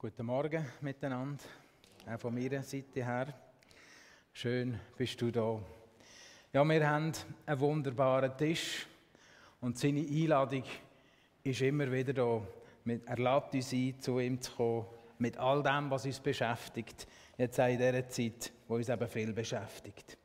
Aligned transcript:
Guten 0.00 0.26
Morgen 0.26 0.64
miteinander, 0.80 1.42
auch 2.06 2.20
von 2.20 2.32
meiner 2.32 2.62
Seite 2.62 3.04
her. 3.04 3.34
Schön 4.32 4.78
bist 4.96 5.20
du 5.20 5.32
da. 5.32 5.60
Ja, 6.52 6.64
wir 6.64 6.88
haben 6.88 7.10
einen 7.44 7.58
wunderbaren 7.58 8.36
Tisch 8.36 8.86
und 9.60 9.76
seine 9.76 10.06
Einladung 10.06 10.62
ist 11.42 11.62
immer 11.62 11.90
wieder 11.90 12.12
da. 12.12 12.40
Er 13.06 13.16
lädt 13.16 13.54
uns 13.54 13.72
ein, 13.72 14.00
zu 14.00 14.20
ihm 14.20 14.40
zu 14.40 14.52
kommen, 14.52 14.86
mit 15.18 15.36
all 15.36 15.64
dem, 15.64 15.90
was 15.90 16.06
uns 16.06 16.20
beschäftigt, 16.20 17.08
jetzt 17.36 17.58
auch 17.58 17.66
in 17.66 17.78
dieser 17.78 18.08
Zeit, 18.08 18.52
wo 18.68 18.76
uns 18.76 18.88
eben 18.88 19.08
viel 19.08 19.32
beschäftigt. 19.32 20.16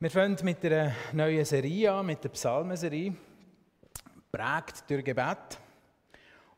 Wir 0.00 0.10
fangen 0.10 0.36
mit 0.42 0.62
einer 0.66 0.94
neuen 1.14 1.46
Serie 1.46 1.92
an, 1.94 2.04
mit 2.04 2.22
der 2.22 2.28
Psalmenserie, 2.28 3.16
prägt 4.30 4.84
durch 4.90 5.02
Gebet. 5.02 5.60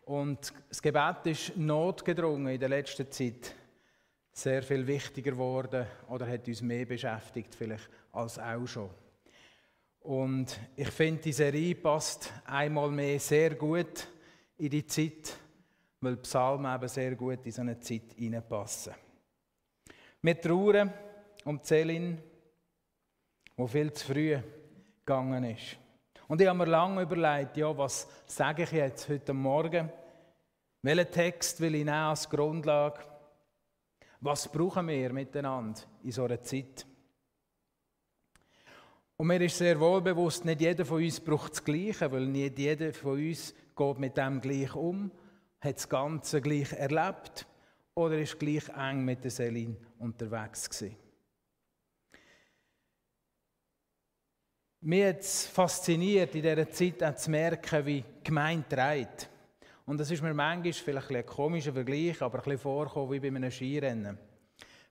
Und 0.09 0.54
das 0.70 0.80
Gebet 0.80 1.27
ist 1.27 1.54
notgedrungen 1.59 2.54
in 2.54 2.59
der 2.59 2.70
letzten 2.70 3.12
Zeit 3.12 3.55
sehr 4.32 4.62
viel 4.62 4.87
wichtiger 4.87 5.32
geworden 5.32 5.87
oder 6.09 6.27
hat 6.27 6.48
uns 6.48 6.62
mehr 6.62 6.87
beschäftigt 6.87 7.55
vielleicht 7.55 7.91
als 8.12 8.38
auch 8.38 8.66
schon. 8.66 8.88
Und 10.01 10.59
ich 10.77 10.88
finde, 10.88 11.20
die 11.20 11.32
Serie 11.32 11.74
passt 11.74 12.32
einmal 12.46 12.91
mehr 12.91 13.20
sehr 13.20 13.55
gut 13.55 14.09
in 14.56 14.70
die 14.70 14.87
Zeit, 14.87 15.37
weil 16.01 16.16
Psalmen 16.16 16.74
eben 16.74 16.88
sehr 16.88 17.15
gut 17.15 17.45
in 17.45 17.52
so 17.52 17.60
eine 17.60 17.79
Zeit 17.79 18.15
hineinpassen. 18.16 18.95
Wir 20.23 20.40
trauern 20.40 20.90
um 21.45 21.62
Zelin, 21.62 22.16
wo 23.54 23.66
viel 23.66 23.93
zu 23.93 24.06
früh 24.06 24.38
gegangen 25.04 25.45
ist. 25.45 25.77
Und 26.29 26.40
ich 26.40 26.46
habe 26.46 26.59
mir 26.59 26.65
lange 26.65 27.02
überlegt, 27.02 27.59
ja, 27.59 27.77
was 27.77 28.09
sage 28.24 28.62
ich 28.62 28.73
jetzt 28.73 29.06
heute 29.10 29.34
Morgen? 29.34 29.90
Welchen 30.88 31.10
Text 31.10 31.60
will 31.60 31.74
ich 31.74 31.84
nehmen 31.84 31.91
als 31.91 32.30
Grundlage? 32.30 33.01
Was 34.23 34.51
brauchen 34.51 34.88
wir 34.88 35.12
miteinander 35.12 35.82
in 36.02 36.12
so 36.12 36.24
einer 36.24 36.43
Zeit? 36.43 36.87
Und 39.18 39.27
mir 39.27 39.38
ist 39.43 39.59
sehr 39.59 39.79
wohl 39.79 40.01
bewusst, 40.01 40.46
nicht 40.46 40.62
jeder 40.62 40.87
von 40.87 41.04
uns 41.04 41.21
braucht 41.21 41.52
das 41.52 41.62
Gleiche, 41.62 42.10
weil 42.10 42.24
nicht 42.24 42.59
jeder 42.59 42.95
von 42.95 43.18
uns 43.23 43.54
geht 43.77 43.99
mit 43.99 44.16
dem 44.16 44.40
gleich 44.40 44.74
um, 44.74 45.10
hat 45.60 45.77
das 45.77 45.90
Ganze 45.90 46.40
gleich 46.40 46.73
erlebt 46.73 47.46
oder 47.95 48.18
ist 48.18 48.38
gleich 48.38 48.66
eng 48.71 49.05
mit 49.05 49.23
der 49.23 49.30
Selin 49.30 49.77
unterwegs 49.99 50.71
gewesen. 50.71 50.96
Mir 54.80 55.10
hat 55.10 55.21
es 55.21 55.46
fasziniert, 55.49 56.34
in 56.34 56.40
dieser 56.40 56.71
Zeit 56.71 57.02
auch 57.02 57.15
zu 57.15 57.30
merken, 57.30 57.84
wie 57.84 58.02
Gemeinde 58.24 58.66
trägt. 58.71 59.29
Und 59.88 59.98
das 59.98 60.10
ist 60.10 60.22
mir 60.22 60.34
manchmal 60.34 60.70
vielleicht 60.74 61.10
ein, 61.10 61.24
komischer 61.24 61.72
Vergleich, 61.72 62.20
aber 62.20 62.40
ein 62.40 62.44
bisschen 62.44 62.58
vorgekommen 62.58 63.10
wie 63.10 63.20
bei 63.20 63.28
einem 63.28 63.50
Skirennen. 63.50 64.19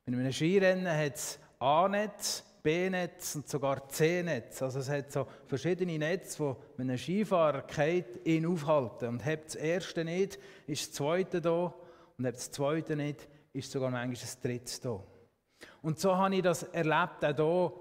Bei 0.04 0.12
einem 0.12 0.32
Skirennen 0.32 0.92
hat 0.92 1.14
es 1.14 1.40
A-Netz, 1.60 2.44
B-Netz 2.64 3.36
und 3.36 3.48
sogar 3.48 3.88
C-Netz. 3.88 4.60
Also 4.64 4.80
es 4.80 4.90
hat 4.90 5.12
so 5.12 5.28
verschiedene 5.46 6.00
Netze, 6.00 6.40
wo 6.40 6.58
wenn 6.78 6.90
ein 6.90 6.98
Skifahrer 6.98 7.62
geht, 7.62 8.26
ihn 8.26 8.48
aufhalten. 8.48 9.10
Und 9.10 9.24
hat 9.24 9.46
das 9.46 9.54
erste 9.54 10.04
nicht, 10.04 10.40
ist 10.66 10.88
das 10.88 10.94
zweite 10.94 11.42
da. 11.42 11.76
Und 12.18 12.26
hat 12.26 12.34
das 12.34 12.50
zweite 12.50 12.96
nicht, 12.96 13.28
ist 13.54 13.72
sogar 13.72 13.92
manchmal 13.92 14.16
das 14.20 14.40
dritte 14.40 14.82
da. 14.82 15.04
Und 15.84 16.00
so 16.00 16.18
habe 16.18 16.36
ich 16.36 16.42
das 16.42 16.64
erlebt, 16.64 17.24
auch 17.24 17.36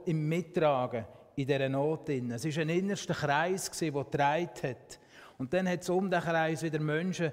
hier 0.05 0.13
im 0.13 0.29
Mittragen 0.29 1.07
in 1.35 1.47
dieser 1.47 1.71
Not. 1.71 2.11
Es 2.11 2.45
war 2.45 2.63
ein 2.63 2.69
innerster 2.69 3.15
Kreis, 3.15 3.71
der 3.71 3.91
getragen 3.91 4.51
hat. 4.63 4.99
Und 5.39 5.53
dann 5.53 5.69
hat 5.69 5.83
es 5.83 5.89
um 5.89 6.11
den 6.11 6.21
Kreis 6.21 6.63
wieder 6.63 6.81
Menschen 6.81 7.33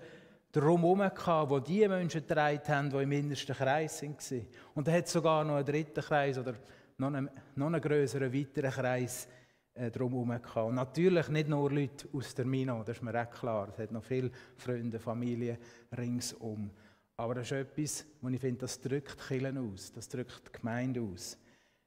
drumherum 0.52 1.00
gehabt, 1.00 1.50
wo 1.50 1.60
die 1.60 1.88
Menschen 1.88 2.22
getragen 2.22 2.62
haben, 2.68 2.90
die 2.90 2.98
im 2.98 3.12
innersten 3.12 3.56
Kreis 3.56 4.02
waren. 4.04 4.48
Und 4.76 4.88
dann 4.88 4.96
hat 4.96 5.06
es 5.06 5.12
sogar 5.12 5.44
noch 5.44 5.56
einen 5.56 5.66
dritten 5.66 6.02
Kreis 6.02 6.38
oder 6.38 6.54
noch 6.98 7.08
einen, 7.08 7.30
noch 7.56 7.68
einen 7.68 7.82
größeren, 7.82 8.34
weiteren 8.34 8.72
Kreis 8.72 9.28
äh, 9.74 9.90
drumherum 9.90 10.30
gehabt. 10.30 10.58
Und 10.58 10.76
natürlich 10.76 11.28
nicht 11.30 11.50
nur 11.50 11.72
Leute 11.72 12.08
aus 12.14 12.36
der 12.36 12.46
Mino, 12.46 12.84
das 12.84 12.98
ist 12.98 13.04
mir 13.04 13.20
auch 13.20 13.32
klar. 13.32 13.70
Es 13.70 13.80
hat 13.80 13.92
noch 13.92 14.04
viele 14.04 14.30
Freunde, 14.56 15.00
Familien 15.00 15.58
ringsum. 15.98 16.70
Aber 17.18 17.36
das 17.36 17.46
ist 17.46 17.52
etwas, 17.54 18.06
wo 18.22 18.30
ich 18.30 18.40
finde, 18.40 18.62
das 18.62 18.80
drückt 18.80 19.18
Kirche 19.28 19.60
aus, 19.60 19.92
das 19.92 20.08
drückt 20.10 20.48
die 20.48 20.60
Gemeinde 20.60 21.02
aus. 21.02 21.38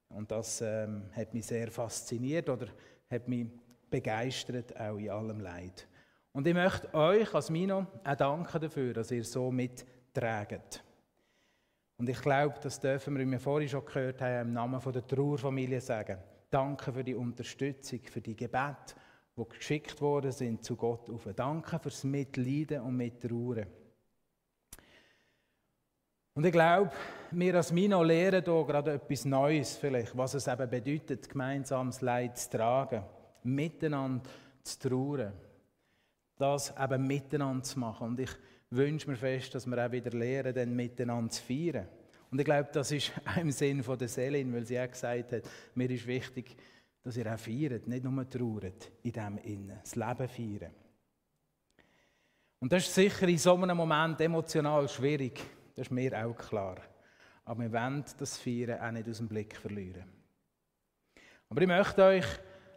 Und 0.09 0.31
das 0.31 0.61
ähm, 0.61 1.03
hat 1.13 1.35
mich 1.35 1.47
sehr 1.47 1.71
fasziniert 1.71 2.49
oder 2.49 2.69
hat 3.11 3.29
mich 3.29 3.47
begeistert, 3.91 4.79
auch 4.79 4.99
in 4.99 5.11
allem 5.11 5.41
Leid. 5.41 5.87
Und 6.37 6.47
ich 6.47 6.53
möchte 6.53 6.93
euch 6.93 7.35
als 7.35 7.49
Mino 7.49 7.87
auch 8.05 8.15
danken 8.15 8.61
dafür, 8.61 8.93
dass 8.93 9.11
ihr 9.11 9.25
so 9.25 9.51
mitträgt. 9.51 10.85
Und 11.97 12.11
ich 12.11 12.21
glaube, 12.21 12.57
das 12.63 12.79
dürfen 12.79 13.17
wir, 13.17 13.27
wie 13.27 13.31
wir 13.31 13.41
vorhin 13.41 13.71
schon 13.71 13.87
gehört 13.87 14.21
haben, 14.21 14.49
im 14.49 14.53
Namen 14.53 14.79
der 14.93 15.07
Trauerfamilie 15.07 15.81
sagen. 15.81 16.19
Danke 16.51 16.93
für 16.93 17.03
die 17.03 17.15
Unterstützung, 17.15 18.01
für 18.03 18.21
die 18.21 18.37
Gebete, 18.37 18.97
die 19.35 19.49
geschickt 19.49 19.99
worden 20.03 20.31
sind 20.31 20.63
zu 20.63 20.77
Gott 20.77 21.09
auf. 21.09 21.27
Danke 21.35 21.79
fürs 21.79 22.05
Mitleiden 22.05 22.83
und 22.83 22.99
Mittrauern. 22.99 23.67
Und 26.35 26.45
ich 26.45 26.53
glaube, 26.53 26.93
wir 27.31 27.55
als 27.55 27.73
Mino 27.73 28.03
lernen 28.03 28.45
hier 28.45 28.65
gerade 28.67 28.93
etwas 28.93 29.25
Neues 29.25 29.79
vielleicht, 29.79 30.15
was 30.15 30.35
es 30.35 30.47
eben 30.47 30.69
bedeutet, 30.69 31.31
gemeinsames 31.31 32.03
Leid 32.03 32.37
zu 32.37 32.51
tragen, 32.51 33.05
miteinander 33.43 34.29
zu 34.63 34.79
trauern, 34.79 35.33
das 36.39 36.75
eben 36.79 37.07
miteinander 37.07 37.63
zu 37.63 37.79
machen. 37.79 38.09
Und 38.09 38.21
ich 38.21 38.31
wünsche 38.71 39.09
mir 39.11 39.17
fest, 39.17 39.55
dass 39.55 39.67
wir 39.67 39.87
auch 39.87 39.93
wieder 39.93 40.11
lernen, 40.11 40.55
dann 40.55 40.75
miteinander 40.75 41.31
zu 41.31 41.43
feiern. 41.43 41.89
Und 42.31 42.39
ich 42.39 42.45
glaube, 42.45 42.69
das 42.73 42.91
ist 42.91 43.13
auch 43.27 43.37
im 43.37 43.51
Sinn 43.51 43.83
von 43.83 43.99
der 43.99 44.09
Selin, 44.09 44.53
weil 44.53 44.67
sie 44.67 44.79
auch 44.79 44.91
gesagt 44.91 45.33
hat, 45.33 45.43
mir 45.75 45.91
ist 45.91 46.07
wichtig, 46.07 46.57
dass 47.03 47.17
ihr 47.17 47.33
auch 47.33 47.39
feiert, 47.39 47.87
nicht 47.87 48.05
nur 48.05 48.29
trauert 48.29 48.91
in 49.03 49.13
dem 49.13 49.39
Innen, 49.39 49.79
das 49.81 49.95
Leben 49.95 50.29
feiern. 50.29 50.75
Und 52.59 52.73
das 52.73 52.85
ist 52.85 52.95
sicher 52.95 53.29
in 53.29 53.39
so 53.39 53.55
einem 53.55 53.77
Moment 53.77 54.21
emotional 54.21 54.89
schwierig. 54.89 55.41
Das 55.75 55.87
ist 55.87 55.93
mir 55.93 56.27
auch 56.27 56.37
klar. 56.37 56.77
Aber 57.45 57.63
wir 57.63 57.73
wollen 57.73 58.05
das 58.19 58.39
Feiern 58.39 58.81
auch 58.81 58.91
nicht 58.91 59.09
aus 59.09 59.19
dem 59.19 59.29
Blick 59.29 59.57
verlieren. 59.57 60.05
Aber 61.49 61.61
ich 61.61 61.69
möchte 61.69 62.03
euch 62.03 62.27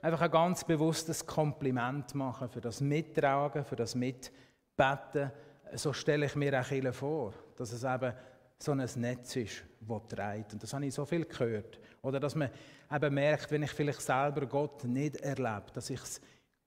einfach 0.02 0.22
ein 0.22 0.32
ganz 0.32 0.64
bewusstes 0.64 1.26
Kompliment 1.26 2.14
machen 2.16 2.50
für 2.50 2.62
das 2.62 2.82
Mittragen, 2.82 3.64
für 3.64 3.76
das 3.76 3.96
Mitbeten. 3.96 5.32
So 5.74 5.94
stelle 5.94 6.26
ich 6.26 6.36
mir 6.36 6.60
auch 6.60 6.94
vor, 6.94 7.34
dass 7.56 7.72
es 7.72 7.84
eben 7.84 8.14
so 8.58 8.74
ein 8.74 8.90
Netz 8.96 9.36
ist, 9.36 9.64
das 9.80 10.08
trägt. 10.08 10.54
Und 10.54 10.64
das 10.64 10.74
habe 10.74 10.86
ich 10.86 10.94
so 10.94 11.06
viel 11.06 11.26
gehört. 11.26 11.80
Oder 12.02 12.20
dass 12.20 12.36
man 12.36 12.50
eben 12.92 13.14
merkt, 13.14 13.52
wenn 13.52 13.64
ich 13.64 13.72
vielleicht 13.72 14.02
selber 14.02 14.46
Gott 14.46 14.84
nicht 14.84 15.18
erlebe, 15.18 15.66
dass 15.74 15.90
ich, 15.90 16.02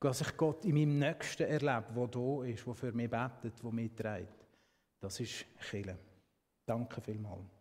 dass 0.00 0.20
ich 0.20 0.36
Gott 0.36 0.64
in 0.64 0.74
meinem 0.74 0.98
Nächsten 0.98 1.44
erlebe, 1.44 1.86
der 1.94 2.06
da 2.06 2.44
ist, 2.44 2.66
der 2.66 2.74
für 2.74 2.92
mich 2.92 3.10
betet, 3.10 3.62
der 3.62 3.72
mitträgt. 3.72 4.46
Das 5.00 5.20
ist 5.20 5.44
Kirche. 5.70 5.98
Danke 6.64 7.00
vielmals. 7.00 7.51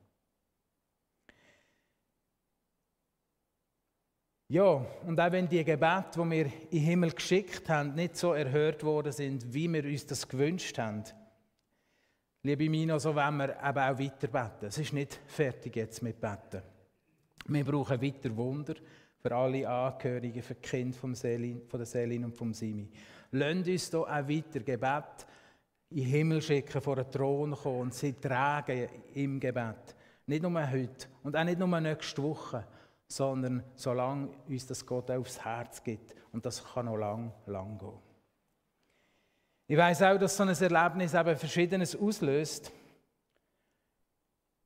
Ja, 4.52 4.86
und 5.08 5.18
auch 5.18 5.32
wenn 5.32 5.48
die 5.48 5.64
Gebete, 5.64 6.22
die 6.22 6.30
wir 6.30 6.46
in 6.46 6.52
den 6.72 6.80
Himmel 6.82 7.12
geschickt 7.14 7.70
haben, 7.70 7.96
nicht 7.96 8.18
so 8.18 8.34
erhört 8.34 8.84
worden 8.84 9.14
sind, 9.14 9.54
wie 9.54 9.72
wir 9.72 9.86
uns 9.86 10.06
das 10.06 10.28
gewünscht 10.28 10.78
haben, 10.78 11.06
liebe 12.44 12.70
Mino, 12.70 13.00
so 13.00 13.16
wollen 13.16 13.38
wir 13.38 13.52
eben 13.52 13.78
auch 13.78 13.98
weiter 13.98 14.28
beten. 14.28 14.66
Es 14.66 14.78
ist 14.78 14.92
nicht 14.92 15.22
fertig 15.26 15.78
jetzt 15.78 16.04
mit 16.04 16.20
Beten. 16.20 16.62
Wir 17.48 17.64
brauchen 17.64 18.02
weiter 18.02 18.36
Wunder 18.36 18.74
für 19.22 19.34
alle 19.34 19.70
Angehörigen, 19.70 20.44
für 20.44 20.56
die 20.56 20.68
Kinder 20.68 20.98
vom 20.98 21.16
Selin, 21.16 21.62
von 21.70 21.80
der 21.80 21.88
Selin 21.88 22.26
und 22.26 22.36
vom 22.36 22.54
Simi. 22.54 22.90
Lasst 23.32 23.70
uns 23.70 23.90
hier 23.90 24.00
auch 24.02 24.08
weiter 24.10 24.60
Gebet 24.60 25.28
in 25.92 25.98
den 25.98 26.06
Himmel 26.08 26.42
schicken, 26.42 26.82
vor 26.82 26.98
den 26.98 27.10
Thron 27.10 27.54
kommen 27.54 27.80
und 27.80 27.94
sie 27.94 28.12
tragen 28.20 28.90
im 29.14 29.40
Gebet. 29.40 29.96
Nicht 30.28 30.44
nur 30.44 30.70
heute 30.70 31.08
und 31.24 31.38
auch 31.38 31.44
nicht 31.46 31.58
nur 31.58 31.80
nächste 31.80 32.22
Woche, 32.22 32.66
sondern 33.12 33.64
solange 33.76 34.30
uns 34.48 34.68
das 34.68 34.86
Gott 34.86 35.12
aufs 35.12 35.44
Herz 35.44 35.84
gibt. 35.84 36.16
Und 36.32 36.46
das 36.46 36.64
kann 36.64 36.86
noch 36.86 36.98
lang, 36.98 37.34
lang 37.46 37.78
gehen. 37.78 38.00
Ich 39.68 39.78
weiß 39.78 40.04
auch, 40.04 40.18
dass 40.18 40.36
so 40.36 40.44
ein 40.44 40.50
Erlebnis 40.50 41.14
eben 41.14 41.38
Verschiedenes 41.38 41.96
auslöst. 41.96 42.72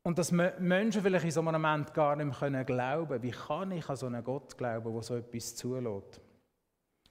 Und 0.04 0.18
dass 0.18 0.32
Menschen 0.32 1.02
vielleicht 1.02 1.26
in 1.26 1.32
so 1.32 1.42
einem 1.42 1.62
Moment 1.62 1.94
gar 1.94 2.16
nicht 2.16 2.42
mehr 2.42 2.64
glauben 2.64 3.08
können. 3.08 3.24
Wie 3.24 3.32
kann 3.32 3.72
ich 3.72 3.90
an 3.90 3.96
so 3.96 4.06
einen 4.06 4.24
Gott 4.24 4.58
glauben, 4.58 4.94
der 4.94 5.02
so 5.02 5.16
etwas 5.16 5.56
zulässt? 5.56 6.22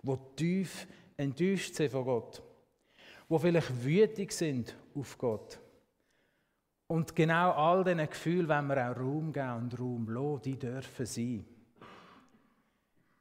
Der 0.02 0.18
tief 0.36 0.86
enttäuscht 1.16 1.74
sind 1.74 1.90
von 1.90 2.04
Gott 2.04 2.42
wo 3.28 3.38
vielleicht 3.38 3.84
wütig 3.84 4.32
sind 4.32 4.76
auf 4.94 5.16
Gott. 5.18 5.58
Und 6.86 7.16
genau 7.16 7.52
all 7.52 7.84
diesen 7.84 8.08
Gefühlen 8.08 8.48
wenn 8.48 8.66
wir 8.66 8.90
auch 8.90 8.96
Raum 8.96 9.32
geben 9.32 9.56
und 9.56 9.78
Raum 9.78 10.08
lassen, 10.08 10.42
die 10.42 10.58
dürfen 10.58 11.06
sein. 11.06 11.44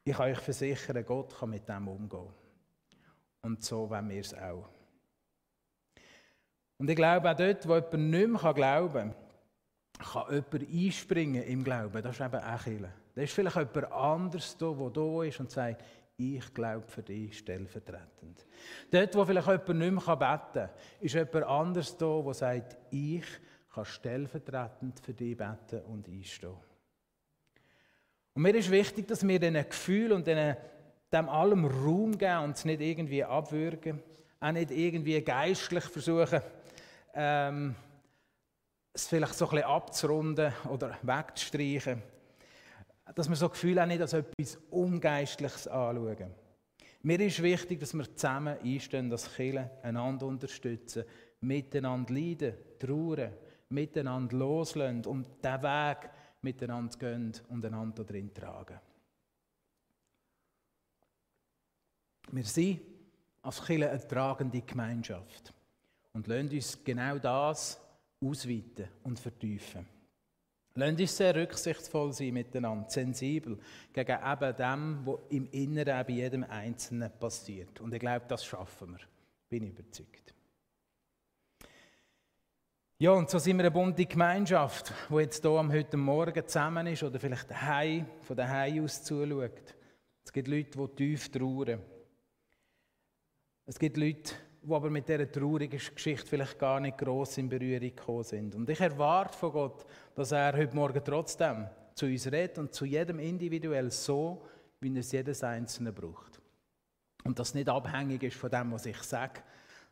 Ich 0.03 0.15
kann 0.15 0.31
euch 0.31 0.39
versichern, 0.39 1.05
Gott 1.05 1.37
kann 1.39 1.49
mit 1.49 1.67
dem 1.67 1.87
umgehen. 1.87 2.27
Und 3.41 3.63
so 3.63 3.89
wollen 3.89 4.09
wir 4.09 4.19
es 4.19 4.33
auch. 4.33 4.67
Und 6.77 6.89
ich 6.89 6.95
glaube 6.95 7.31
auch 7.31 7.35
dort, 7.35 7.67
wo 7.67 7.75
jemand 7.75 7.93
nicht 7.93 8.43
mehr 8.43 8.53
glauben 8.53 9.13
kann, 9.97 10.25
kann 10.25 10.33
jemand 10.33 10.69
einspringen 10.69 11.43
im 11.43 11.63
Glauben. 11.63 12.01
Das 12.01 12.19
ist 12.19 12.25
eben 12.25 12.43
auch 12.43 12.63
Kirche. 12.63 12.91
Da 13.15 13.21
ist 13.21 13.33
vielleicht 13.33 13.55
jemand 13.55 13.91
anderes 13.91 14.57
da, 14.57 14.73
der 14.73 14.89
da 14.89 15.23
ist 15.23 15.39
und 15.39 15.51
sagt, 15.51 15.83
ich 16.17 16.53
glaube 16.53 16.85
für 16.87 17.03
dich 17.03 17.37
stellvertretend. 17.37 18.45
Dort, 18.91 19.15
wo 19.15 19.25
vielleicht 19.25 19.47
jemand 19.47 19.79
nicht 19.79 20.07
mehr 20.07 20.15
beten 20.17 20.53
kann, 20.53 20.69
ist 20.99 21.15
jemand 21.15 21.43
anderes 21.43 21.97
da, 21.97 22.21
der 22.21 22.33
sagt, 22.33 22.77
ich 22.91 23.25
kann 23.73 23.85
stellvertretend 23.85 24.99
für 24.99 25.13
dich 25.13 25.35
beten 25.35 25.81
und 25.87 26.07
einstehen. 26.07 26.55
Und 28.33 28.41
mir 28.41 28.55
ist 28.55 28.71
wichtig, 28.71 29.07
dass 29.07 29.27
wir 29.27 29.39
diesen 29.39 29.69
Gefühl 29.69 30.11
und 30.11 30.27
diesen, 30.27 30.55
dem 31.11 31.29
allem 31.29 31.65
Raum 31.65 32.17
geben 32.17 32.43
und 32.43 32.55
es 32.55 32.65
nicht 32.65 32.81
irgendwie 32.81 33.23
abwürgen, 33.23 34.01
auch 34.39 34.51
nicht 34.51 34.71
irgendwie 34.71 35.21
geistlich 35.21 35.83
versuchen, 35.85 36.41
ähm, 37.13 37.75
es 38.93 39.07
vielleicht 39.07 39.35
so 39.35 39.45
ein 39.45 39.51
bisschen 39.51 39.67
abzurunden 39.67 40.53
oder 40.69 40.97
wegzustreichen. 41.01 42.01
Dass 43.15 43.27
wir 43.27 43.35
so 43.35 43.49
Gefühl 43.49 43.79
auch 43.79 43.85
nicht 43.85 44.01
als 44.01 44.13
etwas 44.13 44.57
Ungeistliches 44.69 45.67
anschauen. 45.67 46.31
Mir 47.01 47.19
ist 47.19 47.43
wichtig, 47.43 47.79
dass 47.79 47.93
wir 47.93 48.15
zusammen 48.15 48.57
einstehen, 48.63 49.09
dass 49.09 49.33
Kirche 49.35 49.69
einander 49.81 50.25
unterstützen, 50.25 51.03
miteinander 51.41 52.13
leiden, 52.13 52.53
trauern, 52.79 53.33
miteinander 53.73 54.37
loslassen 54.37 55.05
und 55.05 55.27
diesen 55.43 55.63
Weg 55.63 56.09
miteinander 56.41 56.97
gehen 56.97 57.33
und 57.49 57.65
einander 57.65 58.03
drin 58.03 58.33
tragen. 58.33 58.79
Wir 62.31 62.45
sind 62.45 62.81
als 63.41 63.63
Kirche 63.63 63.89
eine 63.89 64.07
tragende 64.07 64.61
Gemeinschaft 64.61 65.53
und 66.13 66.27
lassen 66.27 66.49
uns 66.49 66.83
genau 66.83 67.17
das 67.17 67.79
ausweiten 68.21 68.87
und 69.03 69.19
vertiefen. 69.19 69.85
Lasst 70.75 70.99
uns 70.99 71.17
sehr 71.17 71.35
rücksichtsvoll 71.35 72.13
sein 72.13 72.33
miteinander, 72.33 72.89
sensibel 72.89 73.59
gegen 73.91 74.17
eben 74.25 74.55
dem, 74.55 75.05
was 75.05 75.19
im 75.29 75.47
Inneren 75.51 76.05
bei 76.07 76.13
jedem 76.13 76.43
Einzelnen 76.45 77.11
passiert. 77.19 77.79
Und 77.79 77.93
ich 77.93 77.99
glaube, 77.99 78.25
das 78.27 78.43
schaffen 78.43 78.93
wir. 78.93 78.99
Bin 79.49 79.67
überzeugt. 79.67 80.33
Ja, 82.99 83.11
und 83.11 83.27
so 83.29 83.39
sind 83.39 83.57
wir 83.57 83.63
eine 83.63 83.71
bunte 83.71 84.05
Gemeinschaft, 84.05 84.93
die 85.09 85.15
jetzt 85.15 85.41
hier 85.41 85.51
am 85.51 85.71
heute 85.71 85.97
Morgen 85.97 86.47
zusammen 86.47 86.85
ist 86.87 87.01
oder 87.01 87.19
vielleicht 87.19 87.49
daheim, 87.49 88.05
von 88.21 88.37
daheim 88.37 88.83
aus 88.83 89.03
zuschaut. 89.03 89.75
Es 90.23 90.31
gibt 90.31 90.47
Leute, 90.47 90.77
die 90.77 90.95
tief 90.95 91.29
trauern. 91.31 91.81
Es 93.65 93.79
gibt 93.79 93.97
Leute, 93.97 94.35
die 94.61 94.71
aber 94.71 94.91
mit 94.91 95.09
dieser 95.09 95.29
traurigen 95.29 95.79
Geschichte 95.79 96.27
vielleicht 96.27 96.59
gar 96.59 96.79
nicht 96.79 96.99
gross 96.99 97.39
in 97.39 97.49
Berührung 97.49 97.81
gekommen 97.81 98.23
sind. 98.23 98.55
Und 98.55 98.69
ich 98.69 98.79
erwarte 98.79 99.37
von 99.39 99.51
Gott, 99.51 99.85
dass 100.13 100.31
er 100.31 100.55
heute 100.55 100.75
Morgen 100.75 101.03
trotzdem 101.03 101.67
zu 101.95 102.05
uns 102.05 102.27
redet 102.27 102.59
und 102.59 102.75
zu 102.75 102.85
jedem 102.85 103.17
individuell 103.17 103.89
so, 103.89 104.45
wie 104.79 104.95
es 104.97 105.11
jedes 105.11 105.43
Einzelne 105.43 105.91
braucht. 105.91 106.39
Und 107.23 107.39
das 107.39 107.55
nicht 107.55 107.69
abhängig 107.69 108.21
ist 108.21 108.37
von 108.37 108.51
dem, 108.51 108.71
was 108.71 108.85
ich 108.85 109.01
sage, 109.01 109.41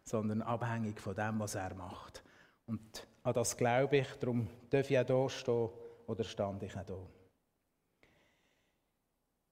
sondern 0.03 0.43
abhängig 0.43 0.99
von 1.01 1.15
dem, 1.15 1.39
was 1.39 1.55
er 1.55 1.73
macht. 1.73 2.23
Und 2.67 3.07
an 3.23 3.33
das 3.33 3.55
glaube 3.55 3.97
ich, 3.97 4.07
darum 4.19 4.47
darf 4.69 4.89
ich 4.89 4.99
auch 4.99 5.05
hier 5.05 5.29
stehen 5.29 5.69
oder 6.07 6.23
stand 6.23 6.63
ich 6.63 6.75
auch 6.75 6.85
hier. 6.85 7.07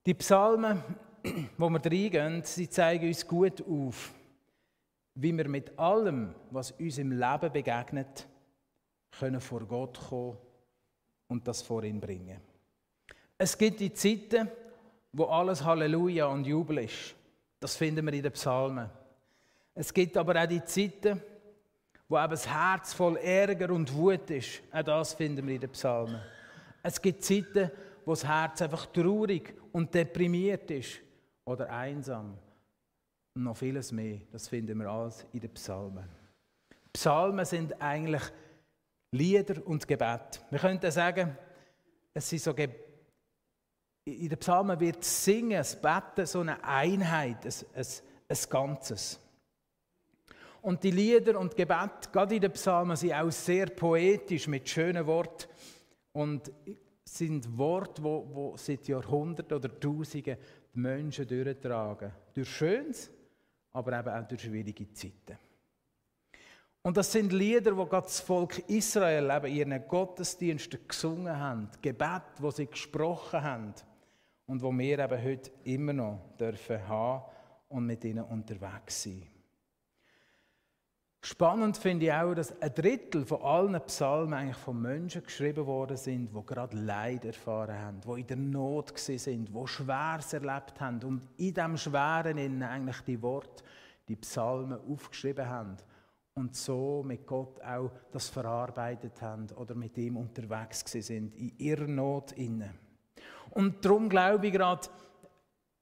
Die 0.06 0.14
Psalmen, 0.14 0.84
wo 1.58 1.70
wir 1.70 1.86
reingehen, 1.86 2.44
sie 2.44 2.70
zeigen 2.70 3.08
uns 3.08 3.28
gut 3.28 3.62
auf, 3.68 4.14
wie 5.16 5.36
wir 5.36 5.48
mit 5.48 5.78
allem, 5.78 6.34
was 6.52 6.72
uns 6.72 6.98
im 6.98 7.12
Leben 7.12 7.52
begegnet, 7.52 8.28
können 9.12 9.42
vor 9.42 9.66
Gott 9.66 10.00
kommen 10.10 10.38
und 11.28 11.48
das 11.48 11.62
vor 11.62 11.84
ihn 11.84 12.00
bringen. 12.00 12.40
Es 13.38 13.58
gibt 13.58 13.80
die 13.80 13.94
Zeiten, 13.94 14.50
wo 15.14 15.26
alles 15.26 15.64
Halleluja 15.64 16.28
und 16.28 16.46
Jubel 16.46 16.80
ist. 16.80 17.16
Das 17.60 17.76
finden 17.76 18.06
wir 18.06 18.14
in 18.14 18.24
den 18.24 18.32
Psalmen. 18.32 18.90
Es 19.74 19.94
gibt 19.94 20.18
aber 20.18 20.42
auch 20.42 20.48
die 20.48 20.64
Zeiten, 20.64 21.22
wo 22.10 22.18
eben 22.18 22.32
das 22.32 22.48
Herz 22.48 22.94
voll 22.94 23.18
Ärger 23.18 23.72
und 23.72 23.94
Wut 23.94 24.30
ist. 24.32 24.62
Auch 24.72 24.82
das 24.82 25.14
finden 25.14 25.48
wir 25.48 25.56
in 25.56 25.62
den 25.62 25.70
Psalmen. 25.70 26.20
Es 26.82 27.00
gibt 27.00 27.24
Zeiten, 27.24 27.72
wo 28.04 28.12
das 28.12 28.26
Herz 28.26 28.62
einfach 28.64 28.88
traurig 28.88 29.54
und 29.72 29.94
deprimiert 29.94 30.72
ist 30.72 31.00
oder 31.46 31.70
einsam. 31.70 32.36
Und 33.36 33.44
noch 33.44 33.56
vieles 33.56 33.92
mehr, 33.92 34.22
das 34.32 34.48
finden 34.48 34.80
wir 34.80 34.90
alles 34.90 35.26
in 35.32 35.40
den 35.40 35.54
Psalmen. 35.54 36.10
Psalmen 36.92 37.46
sind 37.46 37.80
eigentlich 37.80 38.24
Lieder 39.12 39.66
und 39.66 39.88
Gebet. 39.88 40.42
Wir 40.50 40.60
könnten 40.60 40.92
sagen, 40.92 41.38
es 42.14 42.28
sind 42.28 42.42
so 42.42 42.54
Ge 42.54 42.70
in 44.06 44.30
den 44.30 44.40
Psalmen 44.40 44.80
wird 44.80 45.04
Singen, 45.04 45.58
das 45.58 45.80
Beten 45.80 46.26
so 46.26 46.40
eine 46.40 46.64
Einheit, 46.64 47.46
ein, 47.46 47.54
ein, 47.76 47.86
ein 48.28 48.38
Ganzes. 48.50 49.20
Und 50.62 50.84
die 50.84 50.92
Lieder 50.92 51.40
und 51.40 51.56
Gebet, 51.56 52.12
gerade 52.12 52.36
in 52.36 52.42
den 52.42 52.52
Psalmen, 52.52 52.98
sind 52.98 53.14
auch 53.14 53.32
sehr 53.32 53.68
poetisch 53.68 54.48
mit 54.48 54.68
schönen 54.68 55.06
Worten 55.08 55.48
und 56.12 56.52
sind 57.04 57.58
Worte, 57.58 58.04
wo, 58.04 58.28
wo 58.32 58.58
seit 58.58 58.88
Jahrhunderten 58.88 59.58
oder 59.58 59.80
Tausenden 59.80 60.38
die 60.74 60.80
Menschen 60.80 61.28
durchtragen. 61.28 62.12
Durch 62.34 62.50
Schönes, 62.50 63.10
aber 63.72 64.00
eben 64.00 64.10
auch 64.10 64.28
durch 64.28 64.42
schwierige 64.42 64.92
Zeiten. 64.92 65.38
Und 66.82 66.96
das 66.96 67.12
sind 67.12 67.34
Lieder, 67.34 67.76
wo 67.76 67.86
das 67.86 68.22
Volk 68.22 68.60
Israel 68.70 69.30
eben 69.32 69.54
ihren 69.54 69.88
Gottesdiensten 69.88 70.80
gesungen 70.88 71.38
haben, 71.38 71.70
Gebet, 71.82 72.24
wo 72.40 72.52
sie 72.52 72.68
gesprochen 72.68 73.44
haben 73.44 73.74
und 74.46 74.62
wo 74.62 74.72
wir 74.72 75.00
eben 75.00 75.24
heute 75.24 75.52
immer 75.66 75.94
noch 75.94 76.22
dürfen 76.40 76.88
haben 76.88 77.24
und 77.68 77.86
mit 77.86 78.04
ihnen 78.06 78.24
unterwegs 78.24 79.04
sein. 79.04 79.28
Spannend 81.22 81.76
finde 81.76 82.06
ich 82.06 82.14
auch, 82.14 82.34
dass 82.34 82.62
ein 82.62 82.74
Drittel 82.74 83.26
von 83.26 83.42
allen 83.42 83.82
Psalmen 83.88 84.34
eigentlich 84.34 84.58
von 84.58 84.82
Menschen 84.82 85.22
geschrieben 85.22 85.66
worden 85.66 85.98
sind, 85.98 86.30
die 86.34 86.46
gerade 86.46 86.78
Leid 86.78 87.26
erfahren 87.26 87.78
haben, 87.78 88.00
die 88.02 88.22
in 88.22 88.28
der 88.28 88.38
Not 88.38 88.98
sind, 88.98 89.50
die 89.50 89.68
Schweres 89.68 90.32
erlebt 90.32 90.80
haben 90.80 91.04
und 91.04 91.28
in 91.36 91.54
diesem 91.54 91.76
Schweren 91.76 92.64
eigentlich 92.64 93.02
die 93.02 93.22
Worte, 93.22 93.64
die 94.08 94.16
Psalmen 94.16 94.80
aufgeschrieben 94.90 95.48
haben 95.48 95.76
und 96.36 96.56
so 96.56 97.04
mit 97.06 97.28
Gott 97.28 97.62
auch 97.64 97.92
das 98.14 98.30
verarbeitet 98.30 99.22
haben 99.22 99.48
oder 99.58 99.76
mit 99.76 99.98
ihm 99.98 100.16
unterwegs 100.16 100.86
sind, 100.88 101.36
in 101.36 101.58
ihrer 101.58 101.88
Not 101.88 102.32
inne. 102.32 102.74
Und 103.52 103.84
darum 103.84 104.08
glaube 104.08 104.48
ich 104.48 104.54
gerade, 104.54 104.88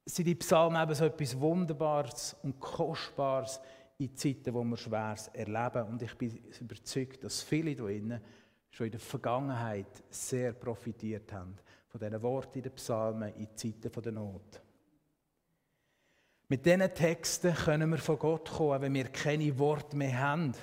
sind 0.04 0.26
die 0.26 0.36
Psalmen 0.36 0.82
eben 0.82 0.96
so 0.96 1.06
etwas 1.06 1.40
Wunderbares 1.40 2.36
und 2.42 2.60
Kostbares, 2.60 3.60
in 3.98 4.16
Zeiten, 4.16 4.54
wo 4.54 4.64
wir 4.64 4.78
Schweres 4.78 5.28
erleben. 5.30 5.84
Und 5.88 6.02
ich 6.02 6.16
bin 6.16 6.38
überzeugt, 6.60 7.24
dass 7.24 7.42
viele 7.42 7.72
hier 7.72 7.84
drinnen 7.84 8.22
schon 8.70 8.86
in 8.88 8.92
der 8.92 9.00
Vergangenheit 9.00 10.04
sehr 10.10 10.54
profitiert 10.54 11.32
haben 11.34 11.56
von 11.88 12.00
diesen 12.00 12.22
Worten 12.22 12.60
in 12.60 12.64
den 12.64 12.72
Psalmen 12.74 13.34
in 13.36 13.56
Zeiten 13.56 14.02
der 14.02 14.12
Not. 14.12 14.62
Mit 16.50 16.66
diesen 16.66 16.94
Texten 16.94 17.54
können 17.54 17.90
wir 17.90 17.98
von 17.98 18.20
Gott 18.20 18.50
kommen, 18.50 18.82
wenn 18.82 18.94
wir 18.94 19.10
keine 19.10 19.58
Worte 19.58 19.98
mehr 19.98 20.18
haben. 20.20 20.54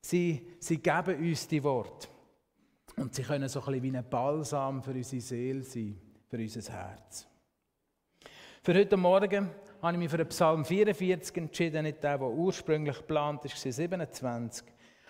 Sie, 0.00 0.46
sie 0.60 0.78
geben 0.78 1.18
uns 1.18 1.48
die 1.48 1.62
Worte. 1.62 2.08
Und 2.96 3.14
sie 3.14 3.22
können 3.22 3.48
so 3.48 3.60
ein 3.60 3.66
bisschen 3.66 3.82
wie 3.82 3.96
ein 3.96 4.08
Balsam 4.08 4.82
für 4.82 4.92
unsere 4.92 5.22
Seele 5.22 5.62
sein, 5.62 5.98
für 6.28 6.36
unser 6.36 6.72
Herz. 6.72 7.26
Für 8.62 8.74
heute 8.74 8.96
Morgen 8.96 9.50
habe 9.82 9.92
ich 9.94 9.98
mich 9.98 10.10
für 10.10 10.18
den 10.18 10.28
Psalm 10.28 10.64
44 10.64 11.36
entschieden, 11.36 11.84
nicht 11.84 12.02
der, 12.02 12.18
der 12.18 12.26
ursprünglich 12.28 12.96
geplant 12.96 13.44
ist, 13.44 13.60
27. 13.60 14.66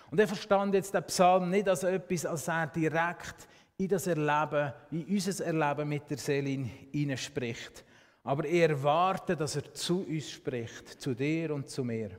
Und 0.09 0.19
ich 0.19 0.27
verstand 0.27 0.73
jetzt 0.73 0.93
den 0.93 1.03
Psalm 1.03 1.49
nicht 1.49 1.67
als 1.67 1.83
etwas, 1.83 2.25
als 2.25 2.47
er 2.47 2.67
direkt 2.67 3.47
in 3.77 3.87
das 3.87 4.07
Erleben, 4.07 4.73
in 4.91 5.05
unser 5.05 5.45
Erleben 5.45 5.89
mit 5.89 6.09
der 6.09 6.17
Seele 6.17 6.69
hineinspricht. 6.91 7.83
Aber 8.23 8.45
ich 8.45 8.61
erwarte, 8.61 9.35
dass 9.35 9.55
er 9.55 9.73
zu 9.73 10.05
uns 10.05 10.29
spricht, 10.29 11.01
zu 11.01 11.15
dir 11.15 11.53
und 11.53 11.69
zu 11.69 11.83
mir. 11.83 12.11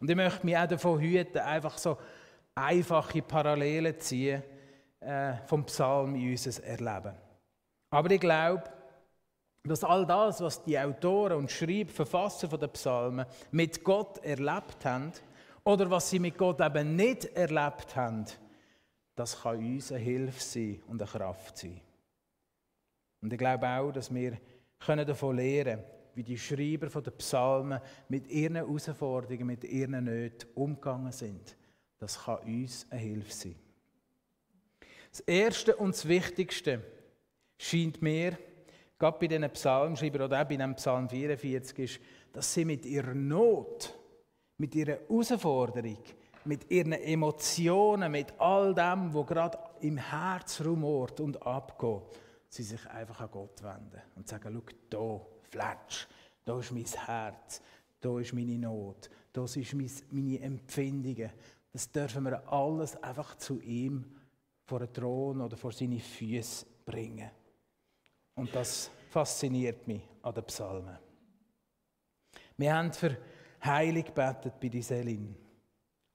Und 0.00 0.10
ich 0.10 0.16
möchte 0.16 0.44
mich 0.44 0.56
auch 0.56 0.66
davon 0.66 1.00
hüten, 1.00 1.38
einfach 1.38 1.78
so 1.78 1.98
einfache 2.54 3.22
Parallelen 3.22 3.98
ziehen 4.00 4.42
äh, 5.00 5.34
vom 5.46 5.64
Psalm 5.64 6.14
in 6.16 6.30
unser 6.30 6.64
Erleben. 6.64 7.14
Aber 7.90 8.10
ich 8.10 8.20
glaube, 8.20 8.64
dass 9.64 9.84
all 9.84 10.06
das, 10.06 10.40
was 10.40 10.64
die 10.64 10.78
Autoren 10.78 11.38
und 11.38 11.50
Schreiber, 11.50 11.90
Verfasser 11.90 12.48
den 12.48 12.70
Psalmen 12.70 13.26
mit 13.50 13.84
Gott 13.84 14.18
erlebt 14.24 14.84
haben 14.84 15.12
oder 15.64 15.90
was 15.90 16.10
sie 16.10 16.18
mit 16.18 16.38
Gott 16.38 16.60
eben 16.60 16.96
nicht 16.96 17.26
erlebt 17.36 17.94
haben, 17.94 18.24
das 19.14 19.42
kann 19.42 19.58
uns 19.58 19.92
eine 19.92 20.00
Hilfe 20.00 20.40
sein 20.40 20.82
und 20.86 21.02
eine 21.02 21.10
Kraft 21.10 21.58
sein. 21.58 21.80
Und 23.20 23.32
ich 23.32 23.38
glaube 23.38 23.68
auch, 23.68 23.92
dass 23.92 24.12
wir 24.12 24.38
davon 24.86 25.36
lernen 25.36 25.80
können, 25.80 25.84
wie 26.14 26.22
die 26.22 26.38
Schreiber 26.38 26.88
den 27.00 27.16
Psalmen 27.18 27.80
mit 28.08 28.28
ihren 28.28 28.56
Herausforderungen, 28.56 29.46
mit 29.46 29.64
ihren 29.64 30.04
Nöten 30.04 30.48
umgegangen 30.54 31.12
sind. 31.12 31.56
das 31.98 32.24
kann 32.24 32.38
uns 32.38 32.86
eine 32.90 33.00
Hilfe 33.00 33.32
sein. 33.32 33.54
Das 35.10 35.20
Erste 35.20 35.76
und 35.76 35.94
das 35.94 36.08
Wichtigste 36.08 36.82
scheint 37.58 38.00
mir, 38.00 38.38
gerade 39.00 39.18
bei 39.18 39.26
diesen 39.26 39.50
Psalmschreibern 39.50 40.22
oder 40.22 40.42
auch 40.42 40.46
bei 40.46 40.56
dem 40.56 40.76
Psalm 40.76 41.08
44, 41.08 41.78
ist, 41.78 42.00
dass 42.32 42.52
sie 42.52 42.64
mit 42.64 42.84
ihrer 42.84 43.14
Not, 43.14 43.98
mit 44.58 44.74
ihrer 44.74 44.98
Herausforderung, 45.00 45.98
mit 46.44 46.70
ihren 46.70 46.92
Emotionen, 46.92 48.12
mit 48.12 48.38
all 48.38 48.74
dem, 48.74 49.12
was 49.12 49.26
gerade 49.26 49.58
im 49.80 49.96
Herz 49.96 50.60
rumort 50.60 51.18
und 51.20 51.44
abgeht, 51.44 52.02
sie 52.48 52.62
sich 52.62 52.86
einfach 52.88 53.20
an 53.20 53.30
Gott 53.30 53.62
wenden 53.62 54.02
und 54.16 54.28
sagen, 54.28 54.52
schau, 54.54 54.76
da, 54.90 55.26
fletsch, 55.48 56.06
da 56.44 56.58
ist 56.58 56.72
mein 56.72 56.84
Herz, 56.84 57.62
da 58.00 58.18
ist 58.18 58.34
meine 58.34 58.58
Not, 58.58 59.10
das 59.32 59.56
ist 59.56 59.74
meine 59.74 60.40
Empfindungen. 60.40 61.30
Das 61.72 61.90
dürfen 61.90 62.24
wir 62.24 62.52
alles 62.52 63.02
einfach 63.02 63.36
zu 63.36 63.60
ihm 63.60 64.04
vor 64.64 64.80
den 64.80 64.92
Thron 64.92 65.40
oder 65.40 65.56
vor 65.56 65.72
seine 65.72 66.00
Füße 66.00 66.66
bringen. 66.84 67.30
Und 68.40 68.54
das 68.54 68.90
fasziniert 69.10 69.86
mich 69.86 70.00
an 70.22 70.32
den 70.32 70.44
Psalmen. 70.44 70.96
Wir 72.56 72.74
haben 72.74 72.90
für 72.90 73.18
Heilig 73.62 74.06
gebetet 74.06 74.54
bei 74.58 74.70
die 74.70 74.80
Selin. 74.80 75.36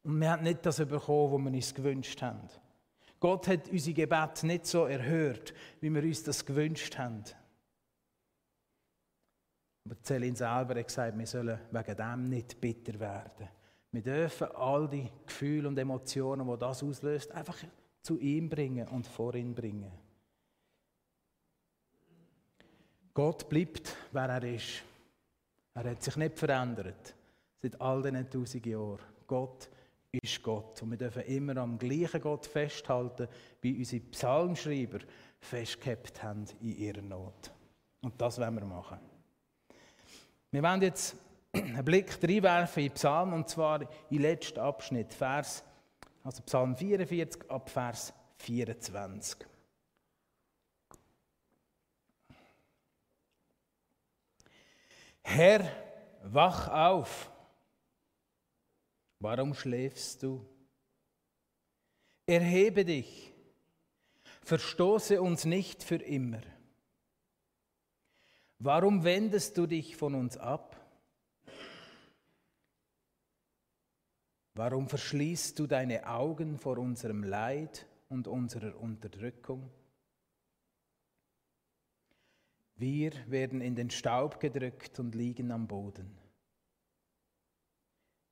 Und 0.01 0.19
wir 0.19 0.31
haben 0.31 0.41
nicht 0.41 0.65
das 0.65 0.77
bekommen, 0.77 1.45
was 1.45 1.51
wir 1.51 1.55
uns 1.55 1.75
gewünscht 1.75 2.19
haben. 2.23 2.49
Gott 3.19 3.47
hat 3.47 3.69
unsere 3.69 3.93
Gebete 3.93 4.47
nicht 4.47 4.65
so 4.65 4.85
erhört, 4.85 5.53
wie 5.81 5.93
wir 5.93 6.01
uns 6.01 6.23
das 6.23 6.43
gewünscht 6.43 6.97
haben. 6.97 7.23
Aber 9.85 9.95
Celine 10.01 10.35
selber 10.35 10.79
hat 10.79 10.87
gesagt, 10.87 11.15
wir 11.15 11.27
sollen 11.27 11.59
wegen 11.69 11.95
dem 11.95 12.23
nicht 12.27 12.59
bitter 12.59 12.99
werden. 12.99 13.49
Wir 13.91 14.01
dürfen 14.01 14.47
all 14.55 14.89
die 14.89 15.11
Gefühle 15.27 15.67
und 15.67 15.77
Emotionen, 15.77 16.47
die 16.47 16.57
das 16.57 16.81
auslöst, 16.81 17.31
einfach 17.33 17.59
zu 18.01 18.17
ihm 18.19 18.49
bringen 18.49 18.87
und 18.87 19.05
vor 19.05 19.35
ihn 19.35 19.53
bringen. 19.53 20.04
Gott 23.15 23.47
bleibt, 23.47 23.95
wer 24.11 24.29
er 24.29 24.43
ist. 24.43 24.83
Er 25.73 25.89
hat 25.89 26.03
sich 26.03 26.17
nicht 26.17 26.37
verändert 26.37 27.15
seit 27.61 27.79
all 27.79 28.01
diesen 28.01 28.29
tausend 28.29 28.65
Jahren. 28.65 28.99
Gott 29.25 29.69
ist 30.11 30.43
Gott. 30.43 30.81
Und 30.81 30.91
wir 30.91 30.97
dürfen 30.97 31.23
immer 31.23 31.55
am 31.57 31.77
gleichen 31.77 32.19
Gott 32.19 32.45
festhalten, 32.45 33.29
wie 33.61 33.77
unsere 33.77 34.03
Psalmschreiber 34.03 34.99
festgehabt 35.39 36.21
haben 36.21 36.45
in 36.59 36.77
ihrer 36.77 37.01
Not. 37.01 37.53
Und 38.01 38.19
das 38.19 38.37
wollen 38.37 38.55
wir 38.55 38.65
machen. 38.65 38.99
Wir 40.51 40.61
werden 40.61 40.81
jetzt 40.81 41.15
einen 41.53 41.85
Blick 41.85 42.21
reinwerfen 42.21 42.83
in 42.83 42.91
Psalm, 42.91 43.31
und 43.31 43.47
zwar 43.47 43.79
den 43.79 44.21
letzten 44.21 44.59
Abschnitt, 44.59 45.13
Vers, 45.13 45.63
also 46.21 46.43
Psalm 46.43 46.75
44 46.75 47.49
ab 47.49 47.69
Vers 47.69 48.13
24. 48.39 49.54
Herr, 55.27 55.69
wach 56.23 56.69
auf. 56.69 57.31
Warum 59.19 59.55
schläfst 59.55 60.21
du? 60.21 60.45
Erhebe 62.27 62.85
dich. 62.85 63.33
Verstoße 64.43 65.19
uns 65.19 65.43
nicht 65.45 65.83
für 65.83 65.95
immer. 65.95 66.41
Warum 68.59 69.03
wendest 69.03 69.57
du 69.57 69.65
dich 69.65 69.97
von 69.97 70.13
uns 70.13 70.37
ab? 70.37 70.79
Warum 74.53 74.87
verschließt 74.87 75.57
du 75.57 75.65
deine 75.65 76.07
Augen 76.07 76.59
vor 76.59 76.77
unserem 76.77 77.23
Leid 77.23 77.87
und 78.09 78.27
unserer 78.27 78.79
Unterdrückung? 78.79 79.71
Wir 82.75 83.11
werden 83.31 83.61
in 83.61 83.75
den 83.75 83.89
Staub 83.89 84.39
gedrückt 84.39 84.99
und 84.99 85.15
liegen 85.15 85.51
am 85.51 85.67
Boden. 85.67 86.17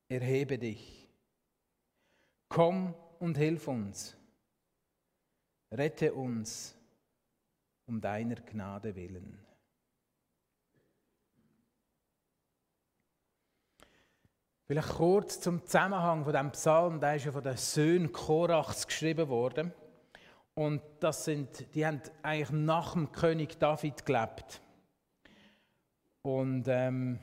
Erhebe 0.08 0.58
dich. 0.58 1.08
Komm 2.48 2.94
und 3.18 3.38
hilf 3.38 3.68
uns. 3.68 4.16
Rette 5.70 6.12
uns 6.12 6.76
um 7.86 8.00
deiner 8.00 8.36
Gnade 8.36 8.94
willen. 8.94 9.44
Vielleicht 14.66 14.88
kurz 14.88 15.40
zum 15.40 15.64
Zusammenhang 15.64 16.24
von 16.24 16.32
dem 16.32 16.52
Psalm, 16.52 17.00
der 17.00 17.16
ist 17.16 17.24
ja 17.26 17.32
von 17.32 17.42
den 17.42 17.56
Söhnen 17.56 18.12
Korachs 18.12 18.86
geschrieben 18.86 19.28
worden. 19.28 19.72
Und 20.54 20.80
das 21.00 21.24
sind, 21.24 21.74
die 21.74 21.84
haben 21.84 22.00
eigentlich 22.22 22.50
nach 22.50 22.92
dem 22.92 23.10
König 23.10 23.58
David 23.58 24.06
gelebt. 24.06 24.60
Und 26.22 26.66
ähm, 26.68 27.18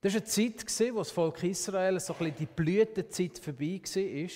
das 0.00 0.14
war 0.14 0.20
eine 0.20 0.28
Zeit, 0.28 0.94
wo 0.94 0.98
das 0.98 1.12
Volk 1.12 1.42
Israel 1.44 2.00
so 2.00 2.12
ein 2.14 2.18
bisschen 2.18 2.36
die 2.38 2.46
Blütezeit 2.46 3.38
vorbei 3.38 3.80
war. 3.84 4.30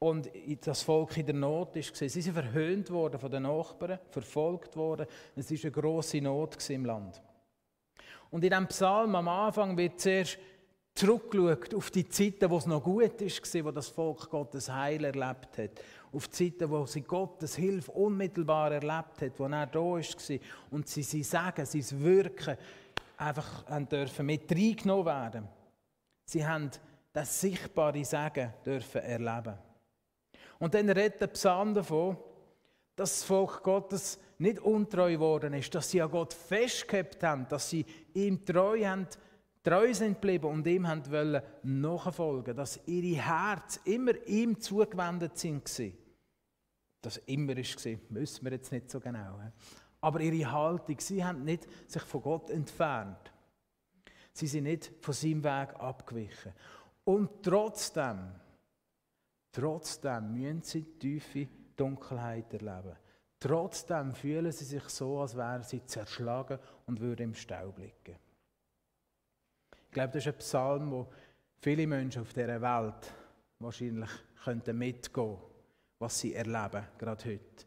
Und 0.00 0.30
das 0.62 0.82
Volk 0.82 1.16
in 1.18 1.26
der 1.26 1.34
Not 1.34 1.76
war. 1.76 1.82
Sie 1.82 2.08
sind 2.08 2.32
verhöhnt 2.32 2.90
worden 2.90 3.20
von 3.20 3.30
den 3.30 3.44
Nachbarn, 3.44 4.00
verfolgt 4.10 4.74
worden. 4.74 5.06
Es 5.36 5.50
war 5.50 5.58
eine 5.62 5.70
grosse 5.70 6.20
Not 6.20 6.70
im 6.70 6.86
Land. 6.86 7.22
Und 8.30 8.42
in 8.42 8.50
diesem 8.50 8.66
Psalm 8.68 9.14
am 9.14 9.28
Anfang 9.28 9.76
wird 9.76 10.00
zuerst 10.00 10.38
zurückgeschaut 10.94 11.74
auf 11.74 11.90
die 11.90 12.08
Zeiten, 12.08 12.50
wo 12.50 12.56
es 12.56 12.66
noch 12.66 12.82
gut 12.82 13.20
war, 13.20 13.64
wo 13.64 13.70
das 13.70 13.88
Volk 13.88 14.28
Gottes 14.28 14.68
Heil 14.70 15.04
erlebt 15.04 15.58
hat. 15.58 15.80
Auf 16.12 16.28
Zeiten, 16.30 16.68
wo 16.70 16.86
sie 16.86 17.02
Gottes 17.02 17.56
Hilfe 17.56 17.92
unmittelbar 17.92 18.72
erlebt 18.72 19.22
hat, 19.22 19.38
wo 19.38 19.46
er 19.46 19.66
da 19.66 19.78
war. 19.78 20.02
Und 20.70 20.88
sie, 20.88 21.02
sie 21.02 21.22
sagen, 21.22 21.64
sein 21.64 22.02
Wirken 22.02 22.56
einfach 23.16 23.64
dürfen 23.88 24.26
mit 24.26 24.50
reingenommen 24.50 25.06
werden. 25.06 25.48
Sie 26.24 26.46
haben 26.46 26.70
das 27.12 27.40
sichtbare 27.40 28.04
Sagen 28.04 28.52
dürfen 28.64 29.02
erleben. 29.02 29.54
Und 30.58 30.74
dann 30.74 30.90
redet 30.90 31.20
der 31.20 31.28
Psalm 31.28 31.74
davon, 31.74 32.16
dass 32.96 33.20
das 33.20 33.24
Volk 33.24 33.62
Gottes 33.62 34.18
nicht 34.38 34.58
untreu 34.58 35.12
geworden 35.12 35.54
ist, 35.54 35.74
dass 35.74 35.90
sie 35.90 36.02
an 36.02 36.10
Gott 36.10 36.34
festgehabt 36.34 37.22
haben, 37.22 37.46
dass 37.48 37.70
sie 37.70 37.84
ihm 38.14 38.44
treu 38.44 38.84
haben 38.84 39.06
treu 39.62 39.92
sind 39.92 40.14
geblieben 40.20 40.46
und 40.46 40.66
ihm 40.66 40.86
haben 40.86 41.10
wollen 41.10 41.42
nachfolgen, 41.62 42.56
dass 42.56 42.80
ihre 42.86 43.22
Herz 43.22 43.80
immer 43.84 44.12
ihm 44.26 44.60
zugewendet 44.60 45.38
sind 45.38 45.68
Das 47.00 47.16
immer 47.18 47.56
ist 47.56 47.84
wissen 47.84 48.44
wir 48.44 48.52
jetzt 48.52 48.72
nicht 48.72 48.90
so 48.90 49.00
genau. 49.00 49.40
Aber 50.00 50.20
ihre 50.20 50.50
Haltung, 50.50 50.98
sie 51.00 51.24
haben 51.24 51.44
nicht 51.44 51.66
sich 51.90 52.02
von 52.02 52.22
Gott 52.22 52.50
entfernt. 52.50 53.32
Sie 54.32 54.46
sind 54.46 54.64
nicht 54.64 54.92
von 55.00 55.14
seinem 55.14 55.44
Weg 55.44 55.74
abgewichen. 55.78 56.52
Und 57.04 57.42
trotzdem, 57.42 58.32
trotzdem 59.52 60.32
müssen 60.32 60.62
sie 60.62 60.84
tiefe 60.98 61.48
Dunkelheit 61.76 62.52
erleben. 62.52 62.96
Trotzdem 63.38 64.14
fühlen 64.14 64.52
sie 64.52 64.64
sich 64.64 64.84
so, 64.84 65.20
als 65.20 65.36
wären 65.36 65.62
sie 65.62 65.84
zerschlagen 65.84 66.58
und 66.86 67.00
würden 67.00 67.30
im 67.30 67.34
Staub 67.34 67.78
liegen. 67.78 68.18
Ich 69.86 69.90
glaube, 69.90 70.12
das 70.12 70.26
ist 70.26 70.34
ein 70.34 70.38
Psalm, 70.38 70.90
wo 70.90 71.08
viele 71.56 71.86
Menschen 71.86 72.22
auf 72.22 72.32
dieser 72.34 72.60
Welt 72.60 73.12
wahrscheinlich 73.58 74.10
könnten 74.44 74.78
mitgehen 74.78 75.38
was 76.00 76.18
sie 76.18 76.34
erleben, 76.34 76.84
gerade 76.98 77.24
heute. 77.24 77.66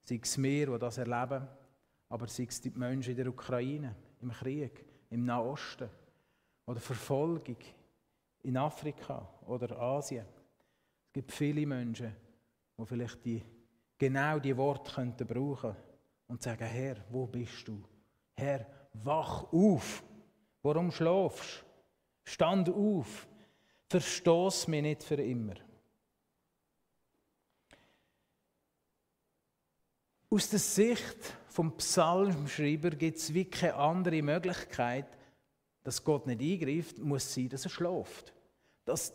Sei 0.00 0.20
es 0.22 0.40
wir, 0.40 0.66
die 0.66 0.78
das 0.78 0.98
erleben, 0.98 1.46
aber 2.08 2.28
sei 2.28 2.44
es 2.44 2.60
die 2.60 2.70
Menschen 2.70 3.10
in 3.10 3.16
der 3.16 3.28
Ukraine, 3.28 3.94
im 4.22 4.30
Krieg, 4.30 4.84
im 5.10 5.24
Nahosten 5.24 5.90
oder 6.64 6.80
Verfolgung 6.80 7.58
in 8.42 8.56
Afrika 8.56 9.28
oder 9.46 9.78
Asien. 9.78 10.24
Es 11.06 11.12
gibt 11.12 11.32
viele 11.32 11.66
Menschen, 11.66 12.14
die 12.78 12.86
vielleicht 12.86 13.24
die, 13.24 13.42
genau 13.98 14.38
die 14.38 14.56
Worte 14.56 14.92
könnten 14.92 15.26
brauchen 15.26 15.74
und 16.28 16.42
sagen, 16.42 16.66
Herr, 16.66 16.96
wo 17.10 17.26
bist 17.26 17.66
du? 17.66 17.82
Herr, 18.34 18.66
wach 18.92 19.52
auf! 19.52 20.04
Warum 20.62 20.90
schlafst? 20.90 21.64
Stand 22.24 22.70
auf. 22.70 23.26
Verstoß 23.88 24.68
mich 24.68 24.82
nicht 24.82 25.02
für 25.02 25.20
immer. 25.20 25.54
Aus 30.34 30.48
der 30.48 30.58
Sicht 30.58 31.36
vom 31.46 31.76
Psalmschreiber 31.76 32.90
gibt 32.90 33.18
es 33.18 33.32
wie 33.32 33.44
keine 33.44 33.76
andere 33.76 34.20
Möglichkeit, 34.20 35.06
dass 35.84 36.02
Gott 36.02 36.26
nicht 36.26 36.40
eingreift, 36.40 36.98
muss 36.98 37.32
sein, 37.32 37.48
dass 37.48 37.66
er 37.66 37.70
schläft. 37.70 38.34
Das, 38.84 39.14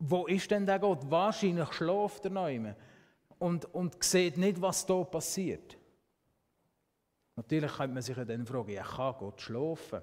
wo 0.00 0.26
ist 0.26 0.50
denn 0.50 0.66
der 0.66 0.80
Gott? 0.80 1.08
Wahrscheinlich 1.08 1.72
schläft 1.74 2.24
er 2.24 2.30
noch 2.32 2.74
und, 3.38 3.72
und 3.72 4.02
sieht 4.02 4.36
nicht, 4.36 4.60
was 4.60 4.84
da 4.84 5.04
passiert. 5.04 5.78
Natürlich 7.36 7.72
könnte 7.72 7.94
man 7.94 8.02
sich 8.02 8.16
dann 8.16 8.46
fragen, 8.46 8.72
ja, 8.72 8.82
kann 8.82 9.14
Gott 9.16 9.40
schlafen? 9.40 10.02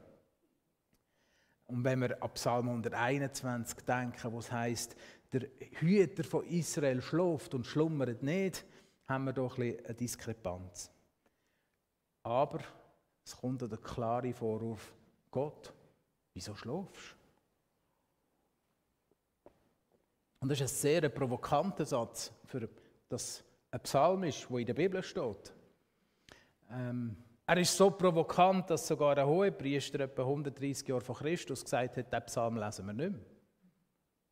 Und 1.65 1.83
wenn 1.83 1.99
wir 1.99 2.23
ab 2.23 2.35
Psalm 2.35 2.69
121 2.69 3.79
denken, 3.79 4.31
wo 4.31 4.39
es 4.39 4.49
heißt, 4.49 4.95
der 5.33 5.49
Hüter 5.81 6.23
von 6.23 6.45
Israel 6.45 7.01
schläft 7.01 7.53
und 7.53 7.67
schlummert 7.67 8.23
nicht, 8.23 8.63
haben 9.11 9.25
wir 9.25 9.33
doch 9.33 9.57
ein 9.57 9.85
eine 9.85 9.93
Diskrepanz. 9.93 10.91
Aber 12.23 12.59
es 13.23 13.35
kommt 13.35 13.61
der 13.61 13.77
klare 13.77 14.33
Vorwurf, 14.33 14.93
Gott, 15.29 15.73
wieso 16.33 16.55
schläfst 16.55 17.15
Und 20.39 20.49
das 20.49 20.59
ist 20.59 20.63
ein 20.63 20.75
sehr 20.75 21.09
provokanter 21.09 21.85
Satz, 21.85 22.33
für 22.45 22.67
das 23.07 23.43
ein 23.69 23.79
Psalm 23.81 24.23
ist, 24.23 24.49
der 24.49 24.57
in 24.57 24.65
der 24.65 24.73
Bibel 24.73 25.03
steht. 25.03 25.53
Ähm, 26.71 27.15
er 27.45 27.57
ist 27.57 27.77
so 27.77 27.91
provokant, 27.91 28.69
dass 28.69 28.87
sogar 28.87 29.17
ein 29.17 29.25
Hohepriester 29.25 29.99
etwa 29.99 30.23
130 30.23 30.87
Jahre 30.87 31.01
vor 31.01 31.17
Christus 31.17 31.63
gesagt 31.63 31.97
hat, 31.97 32.11
diesen 32.11 32.25
Psalm 32.25 32.57
lesen 32.57 32.85
wir 32.87 32.93
nicht 32.93 33.11
mehr. 33.11 33.21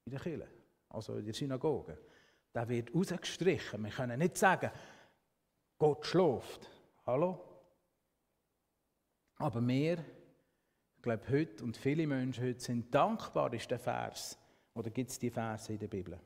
In 0.06 0.12
der 0.12 0.20
Kirche, 0.20 0.48
also 0.90 1.16
in 1.16 1.26
der 1.26 1.34
Synagoge. 1.34 1.98
Der 2.54 2.68
wird 2.68 2.94
rausgestrichen. 2.94 3.84
Wir 3.84 3.92
können 3.92 4.20
nicht 4.20 4.38
sagen, 4.38 4.72
Gott 5.78 6.06
schläft. 6.06 6.70
Hallo? 7.06 7.46
Aber 9.36 9.66
wir, 9.66 10.00
ich 10.96 11.02
glaube 11.02 11.30
heute 11.30 11.64
und 11.64 11.78
viele 11.78 12.06
Menschen 12.06 12.44
heute 12.44 12.60
sind 12.60 12.94
dankbar, 12.94 13.54
ist 13.54 13.72
der 13.72 13.80
Vers. 13.80 14.38
Oder 14.74 14.90
gibt 14.90 15.12
es 15.12 15.20
die 15.20 15.30
Verse 15.30 15.72
in 15.72 15.80
der 15.80 15.88
Bibel? 15.88 16.20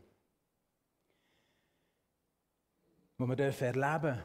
Wo 3.18 3.27
wir 3.27 3.38
erleben 3.38 3.72
dürfen, 3.72 4.24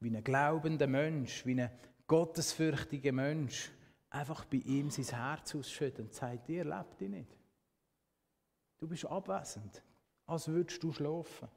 wie 0.00 0.16
ein 0.16 0.24
glaubender 0.24 0.86
Mensch, 0.86 1.44
wie 1.46 1.60
ein 1.60 1.70
gottesfürchtiger 2.06 3.12
Mensch 3.12 3.70
einfach 4.10 4.44
bei 4.44 4.58
ihm 4.58 4.90
sein 4.90 5.04
Herz 5.04 5.54
ausschüttet 5.54 6.00
und 6.00 6.14
sagt, 6.14 6.48
dir 6.48 6.64
lebt 6.64 7.00
dich 7.00 7.08
nicht. 7.08 7.36
Du 8.80 8.88
bist 8.88 9.06
abwesend, 9.06 9.82
als 10.26 10.48
würdest 10.48 10.82
du 10.82 10.92
schlafen. 10.92 11.48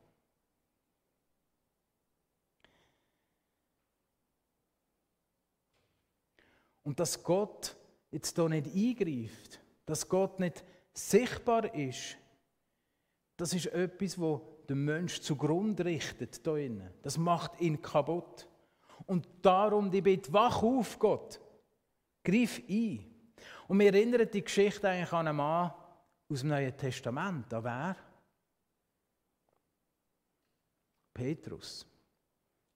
Und 6.84 7.00
dass 7.00 7.22
Gott 7.24 7.76
jetzt 8.12 8.36
hier 8.36 8.50
nicht 8.50 8.68
eingreift, 8.68 9.60
dass 9.86 10.08
Gott 10.08 10.40
nicht 10.40 10.64
sichtbar 10.94 11.74
ist, 11.74 12.18
das 13.38 13.54
ist 13.54 13.68
etwas, 13.68 14.20
wo 14.20 14.56
den 14.70 14.86
Mensch 14.86 15.20
zugrunde 15.20 15.86
richtet. 15.86 16.40
Hier 16.44 16.92
das 17.02 17.18
macht 17.18 17.60
ihn 17.60 17.82
kaputt. 17.82 18.48
Und 19.06 19.28
darum 19.42 19.92
die 19.92 20.02
Bitte, 20.02 20.32
wach 20.32 20.64
auf, 20.64 20.98
Gott. 20.98 21.40
Greif 22.24 22.62
ein. 22.70 23.06
Und 23.68 23.80
wir 23.80 23.94
erinnern 23.94 24.30
die 24.32 24.44
Geschichte 24.44 24.88
eigentlich 24.88 25.12
an 25.12 25.28
einen 25.28 25.38
Mann 25.38 25.74
aus 26.30 26.40
dem 26.40 26.50
Neuen 26.50 26.76
Testament. 26.78 27.54
An 27.54 27.64
wer? 27.64 27.96
Petrus. 31.16 31.88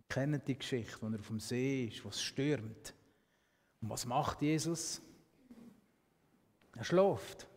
Kennt 0.07 0.47
die 0.47 0.57
Geschichte, 0.57 0.97
wo 1.01 1.07
er 1.07 1.19
auf 1.19 1.27
dem 1.27 1.39
See 1.39 1.85
ist, 1.85 2.03
wo 2.03 2.09
es 2.09 2.19
stürmt. 2.19 2.95
Und 3.81 3.89
was 3.89 4.05
macht 4.05 4.41
Jesus? 4.41 5.01
Er 6.75 6.83
schläft. 6.83 7.47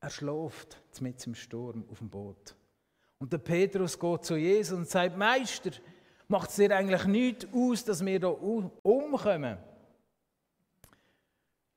Er 0.00 0.08
schläft 0.08 0.80
mit 1.00 1.26
im 1.26 1.34
Sturm 1.34 1.84
auf 1.90 1.98
dem 1.98 2.08
Boot. 2.08 2.54
Und 3.18 3.32
der 3.32 3.38
Petrus 3.38 3.98
geht 3.98 4.24
zu 4.24 4.36
Jesus 4.36 4.78
und 4.78 4.88
sagt: 4.88 5.18
Meister, 5.18 5.72
macht 6.28 6.48
es 6.48 6.56
dir 6.56 6.74
eigentlich 6.74 7.04
nichts 7.04 7.46
aus, 7.52 7.84
dass 7.84 8.04
wir 8.04 8.18
hier 8.18 8.42
umkommen? 8.82 9.58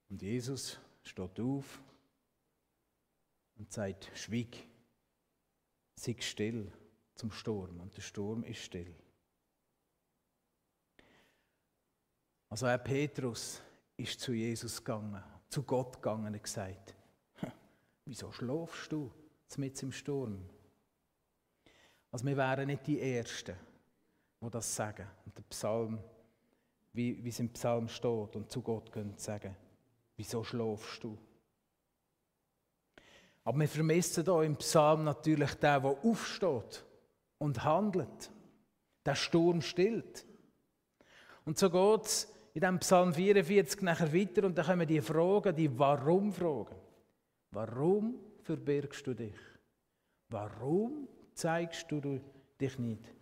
Und 0.10 0.22
Jesus 0.22 0.80
steht 1.02 1.40
auf 1.40 1.82
und 3.58 3.74
sagt: 3.74 4.10
Schwieg, 4.14 4.66
sei 5.96 6.16
still 6.20 6.72
zum 7.16 7.32
Sturm. 7.32 7.80
Und 7.80 7.96
der 7.96 8.02
Sturm 8.02 8.44
ist 8.44 8.60
still. 8.60 8.96
Also 12.50 12.68
auch 12.68 12.84
Petrus 12.84 13.62
ist 13.98 14.20
zu 14.20 14.34
Jesus 14.34 14.78
gegangen, 14.78 15.24
zu 15.50 15.64
Gott 15.64 15.96
gegangen 15.96 16.34
und 16.34 16.44
gesagt, 16.44 16.96
wieso 18.06 18.32
schlafst 18.32 18.92
du 18.92 19.12
mit 19.58 19.82
im 19.82 19.92
Sturm? 19.92 20.48
Also 22.12 22.26
wir 22.26 22.38
wären 22.38 22.68
nicht 22.68 22.86
die 22.86 23.02
Ersten, 23.02 23.56
die 24.40 24.50
das 24.52 24.76
sagen. 24.76 25.08
Und 25.26 25.36
der 25.36 25.44
Psalm, 25.44 26.00
wie, 26.94 27.24
wie 27.24 27.30
es 27.30 27.40
im 27.40 27.50
Psalm 27.54 27.88
steht 27.88 28.36
und 28.36 28.52
zu 28.52 28.62
Gott 28.62 28.92
gehen 28.92 29.18
sagen, 29.18 29.56
wieso 30.16 30.44
schlafst 30.44 31.04
du? 31.04 31.18
Aber 33.44 33.60
wir 33.60 33.68
vermissen 33.68 34.24
hier 34.24 34.42
im 34.44 34.56
Psalm 34.58 35.04
natürlich 35.04 35.54
den, 35.56 35.82
der 35.82 35.86
aufsteht 35.86 36.86
und 37.44 37.62
handelt. 37.66 38.32
Der 39.06 39.16
Sturm 39.16 39.62
stillt. 39.62 40.26
Und 41.44 41.58
so 41.58 41.70
geht 41.70 42.06
es 42.06 42.34
in 42.54 42.62
diesem 42.62 42.80
Psalm 42.80 43.14
44 43.14 43.82
nachher 43.82 44.14
weiter 44.14 44.46
und 44.46 44.58
dann 44.58 44.66
kommen 44.66 44.88
die 44.88 45.02
Fragen, 45.02 45.54
die 45.54 45.78
Warum-Fragen. 45.78 46.76
Warum 47.52 48.16
verbirgst 48.44 49.06
du 49.06 49.14
dich? 49.14 49.36
Warum 50.30 51.10
zeigst 51.34 51.92
du 51.92 52.22
dich 52.60 52.80
nicht? 52.80 53.14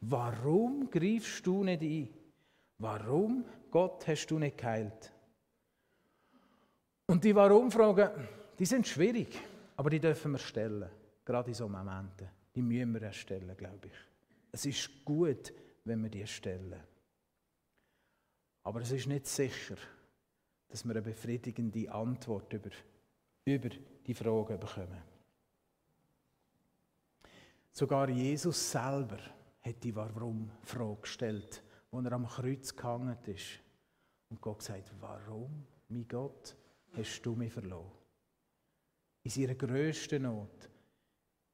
Warum 0.00 0.88
greifst 0.88 1.46
du 1.46 1.62
nicht 1.62 1.82
ein? 1.82 2.08
Warum, 2.78 3.44
Gott, 3.70 4.06
hast 4.08 4.26
du 4.28 4.38
nicht 4.38 4.56
geheilt? 4.56 5.12
Und 7.04 7.22
die 7.22 7.34
Warum-Fragen, 7.34 8.26
die 8.58 8.66
sind 8.66 8.86
schwierig, 8.86 9.38
aber 9.76 9.90
die 9.90 10.00
dürfen 10.00 10.32
wir 10.32 10.38
stellen. 10.38 10.88
Gerade 11.24 11.48
in 11.50 11.54
so 11.54 11.68
Momenten. 11.68 12.35
Die 12.56 12.62
müssen 12.62 12.94
wir 12.94 13.02
erstellen, 13.02 13.54
glaube 13.56 13.88
ich. 13.88 13.94
Es 14.50 14.64
ist 14.64 15.04
gut, 15.04 15.52
wenn 15.84 16.02
wir 16.02 16.10
die 16.10 16.26
stellen. 16.26 16.80
Aber 18.62 18.80
es 18.80 18.90
ist 18.90 19.06
nicht 19.06 19.26
sicher, 19.26 19.76
dass 20.66 20.84
wir 20.84 20.92
eine 20.92 21.02
befriedigende 21.02 21.92
Antwort 21.92 22.52
über, 22.54 22.70
über 23.44 23.68
die 24.06 24.14
Fragen 24.14 24.58
bekommen. 24.58 25.02
Sogar 27.70 28.08
Jesus 28.08 28.72
selber 28.72 29.18
hat 29.60 29.84
die 29.84 29.94
Warum-Frage 29.94 31.00
gestellt, 31.02 31.62
als 31.92 32.04
er 32.06 32.12
am 32.12 32.26
Kreuz 32.26 32.74
gehangen 32.74 33.18
ist. 33.26 33.60
Und 34.30 34.40
Gott 34.40 34.62
sagt, 34.62 34.90
warum, 34.98 35.66
mein 35.88 36.08
Gott, 36.08 36.56
hast 36.96 37.20
du 37.20 37.34
mich 37.34 37.52
verloren? 37.52 37.92
In 39.22 39.30
seiner 39.30 39.54
grössten 39.54 40.22
Not, 40.22 40.70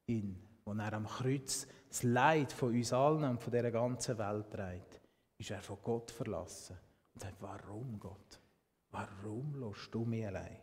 in, 0.05 0.52
wo 0.65 0.73
er 0.73 0.93
am 0.93 1.07
Kreuz 1.07 1.67
das 1.89 2.03
Leid 2.03 2.51
von 2.51 2.73
uns 2.73 2.91
allen 2.91 3.23
und 3.23 3.41
von 3.41 3.51
dieser 3.51 3.71
ganzen 3.71 4.17
Welt 4.17 4.49
trägt, 4.49 5.01
ist 5.37 5.51
er 5.51 5.61
von 5.61 5.77
Gott 5.83 6.11
verlassen. 6.11 6.77
Und 7.13 7.21
sagt, 7.21 7.41
warum 7.41 7.99
Gott? 7.99 8.39
Warum 8.91 9.55
lässt 9.59 9.93
du 9.93 10.05
mich 10.05 10.25
allein? 10.25 10.57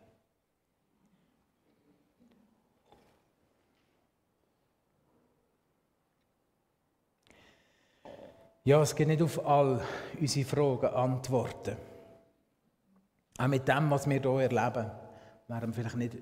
Ja, 8.63 8.81
es 8.81 8.95
gibt 8.95 9.07
nicht 9.07 9.21
auf 9.21 9.43
all 9.45 9.81
unsere 10.19 10.45
Fragen 10.45 10.93
Antworten. 10.93 11.77
Auch 13.37 13.47
mit 13.47 13.67
dem, 13.67 13.89
was 13.89 14.07
wir 14.07 14.21
hier 14.21 14.41
erleben, 14.41 14.91
werden 15.47 15.69
wir 15.69 15.73
vielleicht 15.73 15.95
nicht 15.95 16.17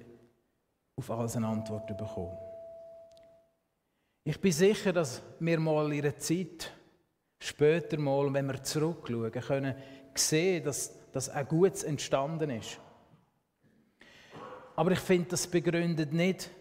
auf 0.95 1.11
alles 1.11 1.35
eine 1.35 1.47
Antwort 1.47 1.87
bekommen. 1.87 2.48
Ich 4.29 4.39
bin 4.39 4.51
sicher, 4.51 4.93
dass 4.93 5.23
wir 5.39 5.59
mal 5.59 5.91
in 5.91 6.03
einer 6.03 6.15
Zeit, 6.19 6.71
später 7.39 7.97
mal, 7.97 8.31
wenn 8.31 8.45
wir 8.45 8.61
zurückschauen, 8.61 9.31
können 9.31 9.73
sehen, 10.13 10.63
dass, 10.63 10.93
dass 11.11 11.31
auch 11.31 11.47
Gutes 11.47 11.81
entstanden 11.81 12.51
ist. 12.51 12.79
Aber 14.75 14.91
ich 14.91 14.99
finde, 14.99 15.29
das 15.29 15.47
begründet 15.47 16.13
nicht 16.13 16.51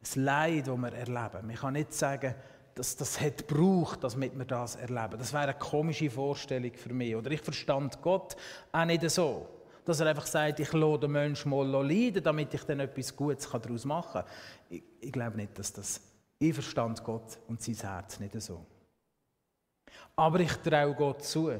das 0.00 0.16
Leid, 0.16 0.66
das 0.66 0.76
wir 0.76 0.92
erleben. 0.92 1.46
Man 1.46 1.54
kann 1.54 1.74
nicht 1.74 1.92
sagen, 1.92 2.34
dass 2.74 2.96
das 2.96 3.20
hat 3.20 3.46
braucht, 3.46 4.02
damit 4.02 4.36
wir 4.36 4.44
das 4.44 4.74
erleben. 4.74 5.16
Das 5.16 5.32
wäre 5.32 5.44
eine 5.44 5.54
komische 5.54 6.10
Vorstellung 6.10 6.72
für 6.74 6.92
mich. 6.92 7.14
Oder 7.14 7.30
ich 7.30 7.40
verstand 7.40 8.02
Gott 8.02 8.34
auch 8.72 8.84
nicht 8.84 9.08
so, 9.10 9.46
dass 9.84 10.00
er 10.00 10.08
einfach 10.08 10.26
sagt, 10.26 10.58
ich 10.58 10.72
lasse 10.72 10.98
den 10.98 11.12
Menschen 11.12 11.52
mal 11.52 11.68
leiden, 11.68 12.24
damit 12.24 12.52
ich 12.52 12.64
dann 12.64 12.80
etwas 12.80 13.14
Gutes 13.14 13.48
daraus 13.48 13.84
machen 13.84 14.22
kann. 14.24 14.32
Ich, 14.68 14.82
ich 15.02 15.12
glaube 15.12 15.36
nicht, 15.36 15.56
dass 15.56 15.72
das... 15.72 16.13
Ich 16.38 16.54
verstand 16.54 17.02
Gott 17.02 17.38
und 17.48 17.62
sein 17.62 17.76
Herz 17.76 18.20
nicht 18.20 18.40
so. 18.40 18.66
Aber 20.16 20.40
ich 20.40 20.52
traue 20.56 20.94
Gott 20.94 21.22
zu, 21.24 21.50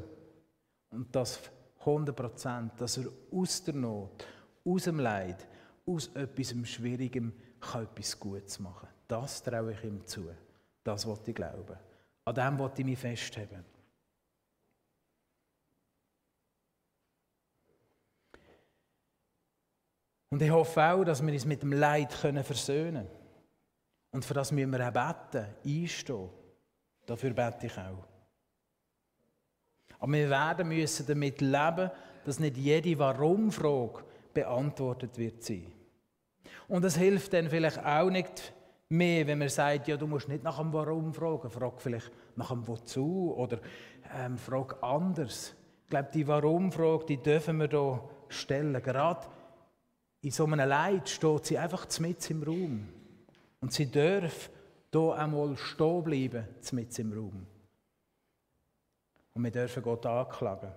und 0.90 1.14
das 1.14 1.40
100 1.80 2.14
Prozent, 2.14 2.80
dass 2.80 2.98
er 2.98 3.06
aus 3.32 3.62
der 3.64 3.74
Not, 3.74 4.26
aus 4.64 4.84
dem 4.84 5.00
Leid, 5.00 5.46
aus 5.86 6.08
etwas 6.14 6.54
Schwierigem 6.68 7.32
kann 7.60 7.84
etwas 7.84 8.18
Gutes 8.18 8.58
machen. 8.58 8.88
Das 9.06 9.42
traue 9.42 9.72
ich 9.72 9.84
ihm 9.84 10.06
zu. 10.06 10.30
Das 10.82 11.06
wollte 11.06 11.30
ich 11.30 11.36
glauben. 11.36 11.76
An 12.24 12.34
dem 12.34 12.58
wollte 12.58 12.80
ich 12.80 12.86
mich 12.86 12.98
festhalten. 12.98 13.64
Und 20.30 20.42
ich 20.42 20.50
hoffe 20.50 20.82
auch, 20.82 21.04
dass 21.04 21.24
wir 21.24 21.32
uns 21.32 21.44
mit 21.44 21.62
dem 21.62 21.72
Leid 21.72 22.12
versöhnen 22.12 23.06
können. 23.06 23.23
Und 24.14 24.24
für 24.24 24.34
das 24.34 24.52
müssen 24.52 24.70
wir 24.70 24.88
auch 24.88 24.92
beten, 24.92 25.44
einstehen. 25.66 26.28
Dafür 27.04 27.30
bete 27.30 27.66
ich 27.66 27.76
auch. 27.76 28.06
Aber 29.98 30.12
wir 30.12 30.30
werden 30.30 30.68
müssen 30.68 31.04
damit 31.04 31.40
leben, 31.40 31.90
dass 32.24 32.38
nicht 32.38 32.56
jede 32.56 32.96
Warum-Frage 32.96 34.04
beantwortet 34.32 35.18
wird 35.18 35.42
sein. 35.42 35.66
Und 36.68 36.84
es 36.84 36.96
hilft 36.96 37.32
dann 37.32 37.50
vielleicht 37.50 37.84
auch 37.84 38.08
nicht 38.08 38.52
mehr, 38.88 39.26
wenn 39.26 39.38
man 39.40 39.48
sagt, 39.48 39.88
ja, 39.88 39.96
du 39.96 40.06
musst 40.06 40.28
nicht 40.28 40.44
nach 40.44 40.58
dem 40.58 40.72
Warum 40.72 41.12
fragen, 41.12 41.50
frag 41.50 41.80
vielleicht 41.80 42.12
nach 42.36 42.50
dem 42.50 42.64
Wozu 42.68 43.34
oder 43.36 43.58
ähm, 44.16 44.38
frag 44.38 44.80
anders. 44.80 45.56
Ich 45.82 45.90
glaube, 45.90 46.10
die 46.14 46.28
Warum-Frage, 46.28 47.06
die 47.06 47.16
dürfen 47.16 47.58
wir 47.58 47.68
hier 47.68 48.08
stellen. 48.28 48.80
Gerade 48.80 49.26
in 50.20 50.30
so 50.30 50.44
einem 50.44 50.68
Leid 50.68 51.08
steht 51.08 51.46
sie 51.46 51.58
einfach 51.58 51.88
mit 51.98 52.30
im 52.30 52.42
Raum. 52.44 52.88
Und 53.64 53.72
sie 53.72 53.90
darf 53.90 54.50
hier 54.92 55.14
einmal 55.14 55.56
stehen 55.56 56.04
bleiben, 56.04 56.46
mit 56.72 56.98
im 56.98 57.12
Raum. 57.14 57.46
Und 59.32 59.42
wir 59.42 59.50
dürfen 59.50 59.82
Gott 59.82 60.04
anklagen. 60.04 60.70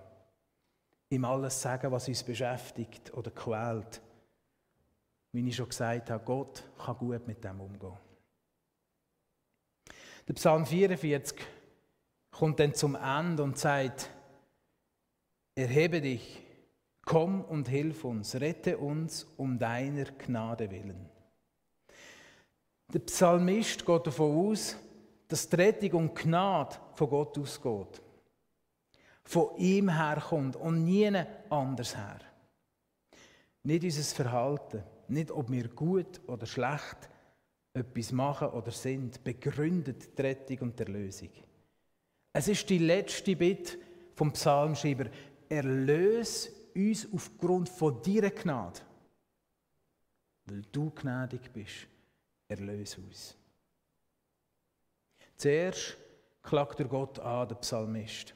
Ihm 1.10 1.22
alles 1.26 1.60
sagen, 1.60 1.92
was 1.92 2.08
uns 2.08 2.22
beschäftigt 2.22 3.12
oder 3.12 3.30
quält. 3.30 4.00
Wie 5.32 5.46
ich 5.46 5.54
schon 5.54 5.68
gesagt 5.68 6.08
habe, 6.08 6.24
Gott 6.24 6.64
kann 6.82 6.96
gut 6.96 7.26
mit 7.26 7.44
dem 7.44 7.60
umgehen. 7.60 7.92
Der 10.26 10.32
Psalm 10.32 10.64
44 10.64 11.38
kommt 12.30 12.58
dann 12.58 12.72
zum 12.72 12.94
Ende 12.94 13.42
und 13.42 13.58
sagt, 13.58 14.08
erhebe 15.54 16.00
dich, 16.00 16.42
komm 17.04 17.44
und 17.44 17.68
hilf 17.68 18.04
uns, 18.04 18.34
rette 18.36 18.78
uns 18.78 19.24
um 19.36 19.58
deiner 19.58 20.06
Gnade 20.06 20.70
willen. 20.70 21.17
Der 22.92 23.00
Psalmist 23.00 23.84
geht 23.84 24.06
davon 24.06 24.50
aus, 24.50 24.76
dass 25.28 25.48
die 25.48 25.56
Rettung 25.56 25.92
und 25.92 26.14
Gnade 26.14 26.76
von 26.94 27.10
Gott 27.10 27.36
ausgeht. 27.36 28.00
Von 29.24 29.56
ihm 29.58 29.90
herkommt 29.90 30.56
und 30.56 30.84
nie 30.84 31.14
anders 31.50 31.94
her. 31.94 32.20
Nicht 33.62 33.84
unser 33.84 34.14
Verhalten, 34.14 34.82
nicht 35.08 35.30
ob 35.30 35.50
wir 35.50 35.68
gut 35.68 36.20
oder 36.26 36.46
schlecht 36.46 37.10
etwas 37.74 38.10
machen 38.10 38.48
oder 38.48 38.70
sind, 38.70 39.22
begründet 39.22 40.18
die 40.18 40.22
Rettung 40.22 40.58
und 40.60 40.78
die 40.78 40.84
Erlösung. 40.84 41.30
Es 42.32 42.48
ist 42.48 42.70
die 42.70 42.78
letzte 42.78 43.36
Bitte 43.36 43.76
vom 44.14 44.32
Psalmschreiber. 44.32 45.10
Erlöse 45.50 46.50
uns 46.74 47.06
aufgrund 47.12 47.68
von 47.68 48.00
deiner 48.02 48.30
Gnade. 48.30 48.80
Weil 50.46 50.62
du 50.72 50.90
gnädig 50.90 51.52
bist, 51.52 51.86
erlöse 52.48 53.00
uns. 53.00 53.36
Zuerst 55.36 55.96
klagt 56.42 56.80
er 56.80 56.86
Gott 56.86 57.18
an, 57.20 57.48
der 57.48 57.56
Psalmist. 57.56 58.34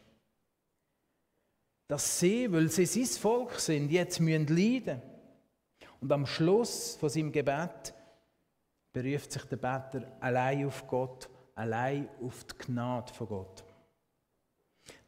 Dass 1.88 2.20
sie, 2.20 2.50
weil 2.52 2.68
sie 2.68 2.86
sein 2.86 3.20
Volk 3.20 3.58
sind, 3.58 3.90
jetzt 3.90 4.20
müssen 4.20 4.46
leiden. 4.46 5.02
Und 6.00 6.12
am 6.12 6.26
Schluss 6.26 6.96
von 6.96 7.08
seinem 7.08 7.32
Gebet 7.32 7.94
beruft 8.92 9.32
sich 9.32 9.44
der 9.44 9.56
Beter 9.56 10.16
allein 10.20 10.66
auf 10.66 10.86
Gott, 10.86 11.28
allein 11.54 12.08
auf 12.22 12.44
die 12.44 12.58
Gnade 12.58 13.12
von 13.12 13.28
Gott. 13.28 13.64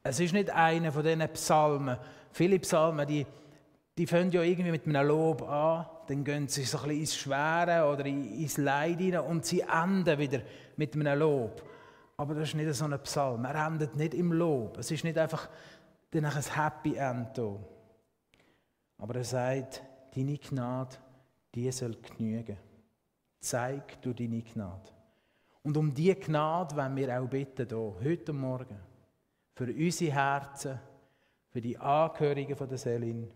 Es 0.02 0.20
ist 0.20 0.32
nicht 0.32 0.50
einer 0.50 0.92
von 0.92 1.02
diesen 1.02 1.28
Psalmen. 1.32 1.98
Viele 2.32 2.58
Psalmen, 2.58 3.06
die, 3.06 3.26
die 3.96 4.06
fangen 4.06 4.30
ja 4.32 4.42
irgendwie 4.42 4.70
mit 4.70 4.86
einem 4.86 5.06
Lob 5.06 5.42
an, 5.42 5.86
dann 6.06 6.24
gehen 6.24 6.48
sie 6.48 6.64
so 6.64 6.78
ein 6.78 6.84
bisschen 6.84 7.00
ins 7.00 7.16
Schwere 7.16 7.90
oder 7.90 8.04
ins 8.06 8.58
Leid 8.58 8.98
hinein 8.98 9.20
und 9.20 9.46
sie 9.46 9.60
enden 9.60 10.18
wieder 10.18 10.40
mit 10.76 10.94
einem 10.94 11.18
Lob. 11.18 11.62
Aber 12.16 12.34
das 12.34 12.48
ist 12.48 12.54
nicht 12.54 12.72
so 12.74 12.84
ein 12.84 12.98
Psalm. 13.02 13.44
Er 13.44 13.66
endet 13.66 13.96
nicht 13.96 14.14
im 14.14 14.32
Lob. 14.32 14.78
Es 14.78 14.90
ist 14.90 15.04
nicht 15.04 15.18
einfach 15.18 15.48
dann 16.10 16.24
ein 16.24 16.42
Happy 16.42 16.94
End 16.96 17.36
da. 17.36 17.56
Aber 18.98 19.16
er 19.16 19.24
sagt, 19.24 19.82
deine 20.14 20.38
Gnade, 20.38 20.96
die 21.54 21.70
soll 21.72 21.96
genügen. 21.96 22.56
Zeig 23.40 24.00
du 24.00 24.12
deine 24.12 24.42
Gnade. 24.42 24.90
Und 25.62 25.76
um 25.76 25.92
diese 25.92 26.16
Gnade 26.16 26.76
wollen 26.76 26.96
wir 26.96 27.20
auch 27.20 27.28
bitten, 27.28 27.66
hier, 27.68 27.94
heute 28.04 28.32
Morgen, 28.32 28.78
für 29.54 29.64
unsere 29.64 30.12
Herzen, 30.12 30.78
für 31.50 31.60
die 31.60 31.78
Angehörigen 31.78 32.56
der 32.56 32.78
Selin, 32.78 33.30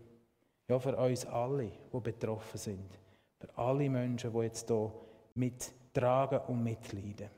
ja, 0.69 0.79
für 0.79 0.95
uns 0.95 1.25
alle, 1.25 1.71
die 1.91 1.99
betroffen 1.99 2.57
sind, 2.57 2.97
für 3.39 3.57
alle 3.57 3.89
Menschen, 3.89 4.31
die 4.31 4.39
jetzt 4.39 4.67
hier 4.67 4.91
mittragen 5.33 6.39
und 6.47 6.63
mitleiden. 6.63 7.29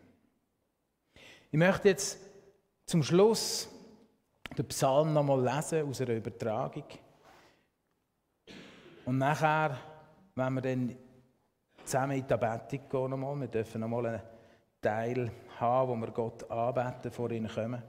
Ich 1.49 1.57
möchte 1.57 1.89
jetzt 1.89 2.19
zum 2.85 3.01
Schluss 3.01 3.69
den 4.57 4.67
Psalm 4.67 5.13
nochmal 5.13 5.43
lesen 5.43 5.87
aus 5.87 6.01
einer 6.01 6.15
Übertragung. 6.15 6.83
Und 9.05 9.17
nachher, 9.17 9.77
wenn 10.35 10.53
wir 10.53 10.61
dann 10.61 10.95
zusammen 11.85 12.17
in 12.17 12.27
die 12.27 12.33
Anbetung 12.33 12.89
gehen 12.89 13.09
nochmal. 13.09 13.39
Wir 13.39 13.47
dürfen 13.47 13.81
nochmal 13.81 14.05
einen 14.07 14.21
Teil 14.81 15.31
haben, 15.59 15.89
wo 15.89 15.95
wir 15.95 16.11
Gott 16.11 16.49
anbeten, 16.49 17.11
vor 17.11 17.31
ihn 17.31 17.47
kommen. 17.47 17.81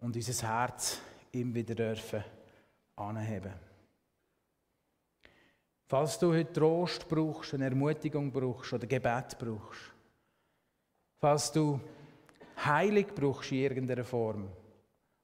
Und 0.00 0.16
unser 0.16 0.48
Herz 0.48 1.00
ihm 1.32 1.54
wieder 1.54 1.74
dürfen 1.74 2.24
anheben. 3.00 3.52
Falls 5.86 6.18
du 6.18 6.32
heute 6.32 6.52
Trost 6.52 7.08
brauchst, 7.08 7.54
eine 7.54 7.64
Ermutigung 7.64 8.30
brauchst 8.30 8.72
oder 8.72 8.86
Gebet 8.86 9.36
brauchst, 9.38 9.92
falls 11.18 11.50
du 11.50 11.80
Heilig 12.64 13.14
brauchst 13.14 13.52
in 13.52 13.58
irgendeiner 13.58 14.04
Form 14.04 14.48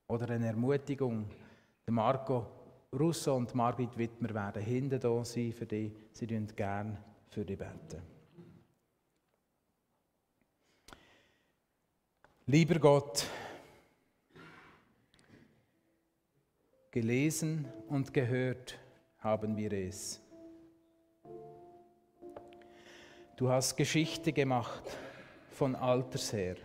oder 0.09 0.31
eine 0.31 0.47
Ermutigung, 0.47 1.29
der 1.87 1.93
Marco 1.93 2.47
Russo 2.93 3.37
und 3.37 3.55
Margit 3.55 3.97
Wittmer 3.97 4.33
werden 4.33 4.63
hinten 4.63 4.99
da 4.99 5.25
sein 5.25 5.53
für 5.53 5.67
dich. 5.67 5.93
Sie 6.13 6.27
tun 6.27 6.47
gerne 6.57 6.97
für 7.29 7.45
dich 7.45 7.59
beten. 7.59 8.03
Lieber 12.47 12.79
Gott, 12.79 13.27
gelesen 16.97 17.69
und 17.91 18.15
gehört 18.15 18.79
haben 19.19 19.55
wir 19.59 19.71
es. 19.71 20.19
Du 23.37 23.51
hast 23.51 23.77
Geschichte 23.77 24.33
gemacht 24.33 24.97
von 25.51 25.77
alters 25.77 26.33
her. 26.33 26.57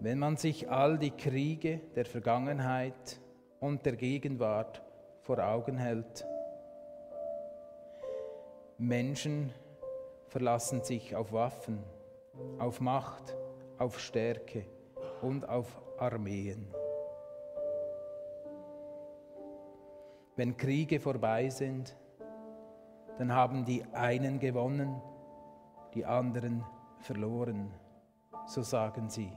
Wenn 0.00 0.18
man 0.18 0.36
sich 0.36 0.68
all 0.68 0.98
die 0.98 1.12
Kriege 1.12 1.80
der 1.96 2.04
Vergangenheit 2.04 3.18
und 3.58 3.86
der 3.86 3.96
Gegenwart 3.96 4.82
vor 5.22 5.38
Augen 5.38 5.78
hält, 5.78 6.26
Menschen 8.76 9.50
verlassen 10.26 10.84
sich 10.84 11.16
auf 11.16 11.32
Waffen, 11.32 11.82
auf 12.58 12.82
Macht, 12.82 13.34
auf 13.78 13.98
Stärke 13.98 14.66
und 15.22 15.48
auf 15.48 15.80
Armeen. 15.96 16.81
Wenn 20.42 20.56
Kriege 20.56 20.98
vorbei 20.98 21.48
sind, 21.50 21.96
dann 23.16 23.32
haben 23.32 23.64
die 23.64 23.84
einen 23.92 24.40
gewonnen, 24.40 25.00
die 25.94 26.04
anderen 26.04 26.64
verloren, 26.98 27.72
so 28.46 28.62
sagen 28.62 29.08
sie. 29.08 29.30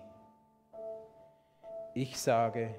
Ich 1.93 2.19
sage, 2.19 2.73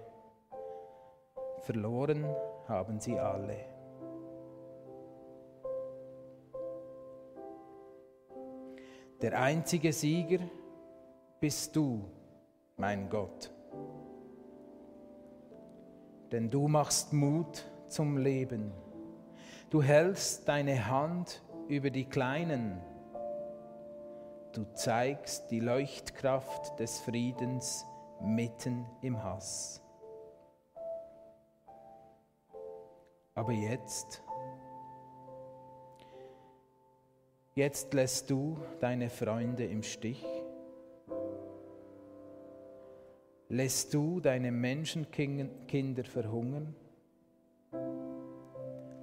verloren 1.61 2.27
haben 2.67 2.99
sie 2.99 3.17
alle. 3.17 3.59
Der 9.23 9.41
einzige 9.41 9.93
Sieger 9.93 10.41
bist 11.39 11.77
du, 11.77 12.11
mein 12.77 13.09
Gott. 13.09 13.53
Denn 16.33 16.51
du 16.51 16.67
machst 16.67 17.13
Mut 17.13 17.65
zum 17.89 18.19
Leben. 18.19 18.73
Du 19.71 19.83
hältst 19.83 20.49
deine 20.49 20.89
Hand 20.89 21.43
über 21.69 21.91
die 21.91 22.05
Kleinen. 22.05 22.81
Du 24.53 24.65
zeigst 24.75 25.51
die 25.51 25.61
Leuchtkraft 25.61 26.79
des 26.79 27.01
Friedens 27.01 27.85
mitten 28.23 28.87
im 29.03 29.23
Hass. 29.23 29.83
Aber 33.35 33.53
jetzt, 33.53 34.23
jetzt 37.55 37.93
lässt 37.93 38.31
du 38.31 38.57
deine 38.81 39.11
Freunde 39.11 39.67
im 39.67 39.83
Stich, 39.83 40.25
lässt 43.51 43.93
du 43.93 44.21
deine 44.21 44.51
Menschenkinder 44.51 46.05
verhungern, 46.05 46.75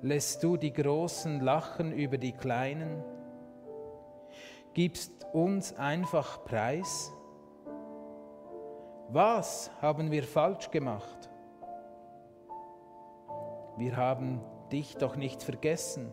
lässt 0.03 0.43
du 0.43 0.57
die 0.57 0.73
Großen 0.73 1.39
lachen 1.39 1.93
über 1.93 2.17
die 2.17 2.33
Kleinen, 2.33 3.01
gibst 4.73 5.25
uns 5.31 5.73
einfach 5.77 6.43
preis. 6.43 7.11
Was 9.07 9.71
haben 9.81 10.11
wir 10.11 10.23
falsch 10.23 10.69
gemacht? 10.71 11.29
Wir 13.77 13.95
haben 13.95 14.41
dich 14.71 14.97
doch 14.97 15.15
nicht 15.15 15.41
vergessen. 15.41 16.11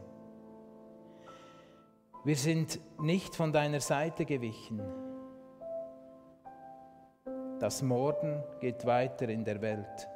Wir 2.22 2.36
sind 2.36 2.78
nicht 3.00 3.34
von 3.34 3.52
deiner 3.52 3.80
Seite 3.80 4.24
gewichen. 4.24 4.80
Das 7.58 7.82
Morden 7.82 8.42
geht 8.60 8.86
weiter 8.86 9.28
in 9.28 9.44
der 9.44 9.60
Welt. 9.60 10.08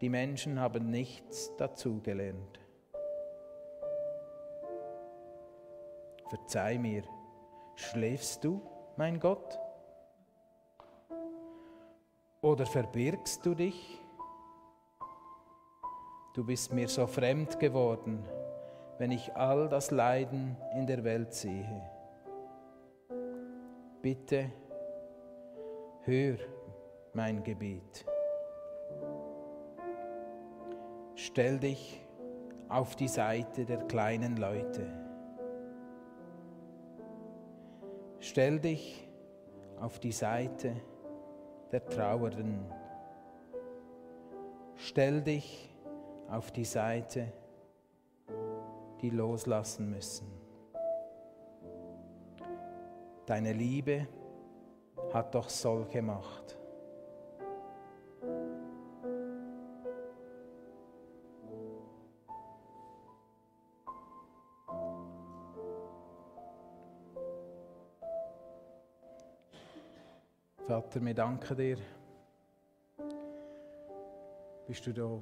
Die 0.00 0.08
Menschen 0.08 0.60
haben 0.60 0.90
nichts 0.90 1.54
dazugelernt. 1.56 2.60
Verzeih 6.28 6.78
mir, 6.78 7.02
schläfst 7.74 8.44
du, 8.44 8.60
mein 8.96 9.18
Gott? 9.18 9.58
Oder 12.42 12.66
verbirgst 12.66 13.44
du 13.44 13.54
dich? 13.54 14.00
Du 16.34 16.44
bist 16.44 16.72
mir 16.72 16.88
so 16.88 17.06
fremd 17.06 17.58
geworden, 17.58 18.22
wenn 18.98 19.10
ich 19.10 19.34
all 19.34 19.68
das 19.68 19.90
Leiden 19.90 20.56
in 20.76 20.86
der 20.86 21.02
Welt 21.02 21.34
sehe. 21.34 21.90
Bitte, 24.00 24.52
hör 26.04 26.36
mein 27.14 27.42
Gebet. 27.42 28.07
Stell 31.38 31.60
dich 31.60 32.00
auf 32.68 32.96
die 32.96 33.06
Seite 33.06 33.64
der 33.64 33.78
kleinen 33.84 34.38
Leute. 34.38 34.84
Stell 38.18 38.58
dich 38.58 39.08
auf 39.78 40.00
die 40.00 40.10
Seite 40.10 40.74
der 41.70 41.86
Trauernden. 41.86 42.66
Stell 44.74 45.22
dich 45.22 45.72
auf 46.28 46.50
die 46.50 46.64
Seite, 46.64 47.32
die 49.00 49.10
loslassen 49.10 49.90
müssen. 49.90 50.26
Deine 53.26 53.52
Liebe 53.52 54.08
hat 55.12 55.36
doch 55.36 55.48
solche 55.48 56.02
Macht. 56.02 56.57
Vater, 70.88 71.04
wir 71.04 71.14
danken 71.14 71.54
dir. 71.54 71.76
Bist 74.66 74.86
du 74.86 74.92
da? 74.94 75.20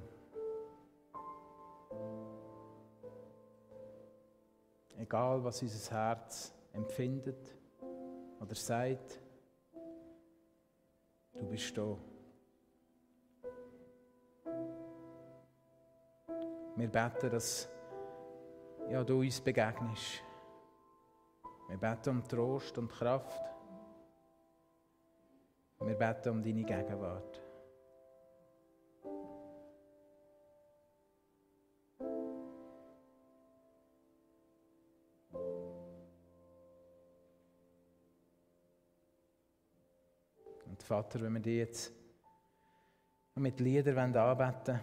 Egal, 4.97 5.43
was 5.43 5.63
unser 5.63 5.91
Herz 5.91 6.55
empfindet 6.73 7.53
oder 8.41 8.55
sagt, 8.55 9.21
du 11.35 11.45
bist 11.49 11.77
da. 11.77 11.99
Wir 16.77 16.89
beten, 16.89 17.31
dass 17.33 17.69
ja, 18.89 19.03
du 19.03 19.19
uns 19.19 19.41
begegnest. 19.41 20.23
Wir 21.69 21.77
beten 21.77 22.11
um 22.11 22.29
Trost 22.29 22.79
und 22.79 22.89
Kraft. 22.89 23.56
Wir 25.87 25.95
beten 25.95 26.31
um 26.31 26.43
deine 26.43 26.65
Gegenwart. 26.65 27.41
Und 40.65 40.83
Vater, 40.83 41.21
wenn 41.21 41.35
wir 41.35 41.41
dich 41.41 41.59
jetzt 41.59 41.93
mit 43.37 43.61
Liedern 43.61 44.17
anbeten 44.17 44.37
wollen, 44.37 44.81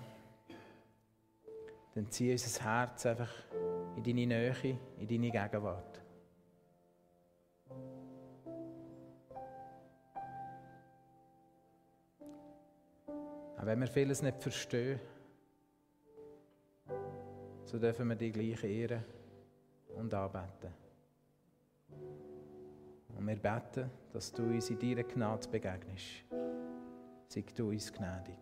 dann 1.96 2.10
zieh 2.10 2.32
unser 2.32 2.64
Herz 2.64 3.06
einfach 3.06 3.32
in 3.98 4.04
deine 4.04 4.26
Nähe, 4.26 4.80
in 4.98 5.08
deine 5.08 5.32
Gegenwart. 5.32 6.03
Auch 13.64 13.68
wenn 13.68 13.80
wir 13.80 13.88
vieles 13.88 14.22
nicht 14.22 14.42
verstehen, 14.44 15.00
so 17.64 17.80
dürfen 17.80 18.10
wir 18.10 18.18
die 18.18 18.30
gleich 18.30 18.62
ehren 18.62 19.06
und 19.96 20.14
anbeten. 20.14 20.74
Und 23.18 23.26
wir 23.26 23.38
beten, 23.38 23.90
dass 24.12 24.34
du 24.34 24.44
uns 24.44 24.70
in 24.70 24.80
deiner 24.80 25.04
Gnade 25.04 25.48
begegnest. 25.48 26.26
Sei 27.30 27.46
du 27.56 27.70
uns 27.70 27.94
gnädig. 27.94 28.36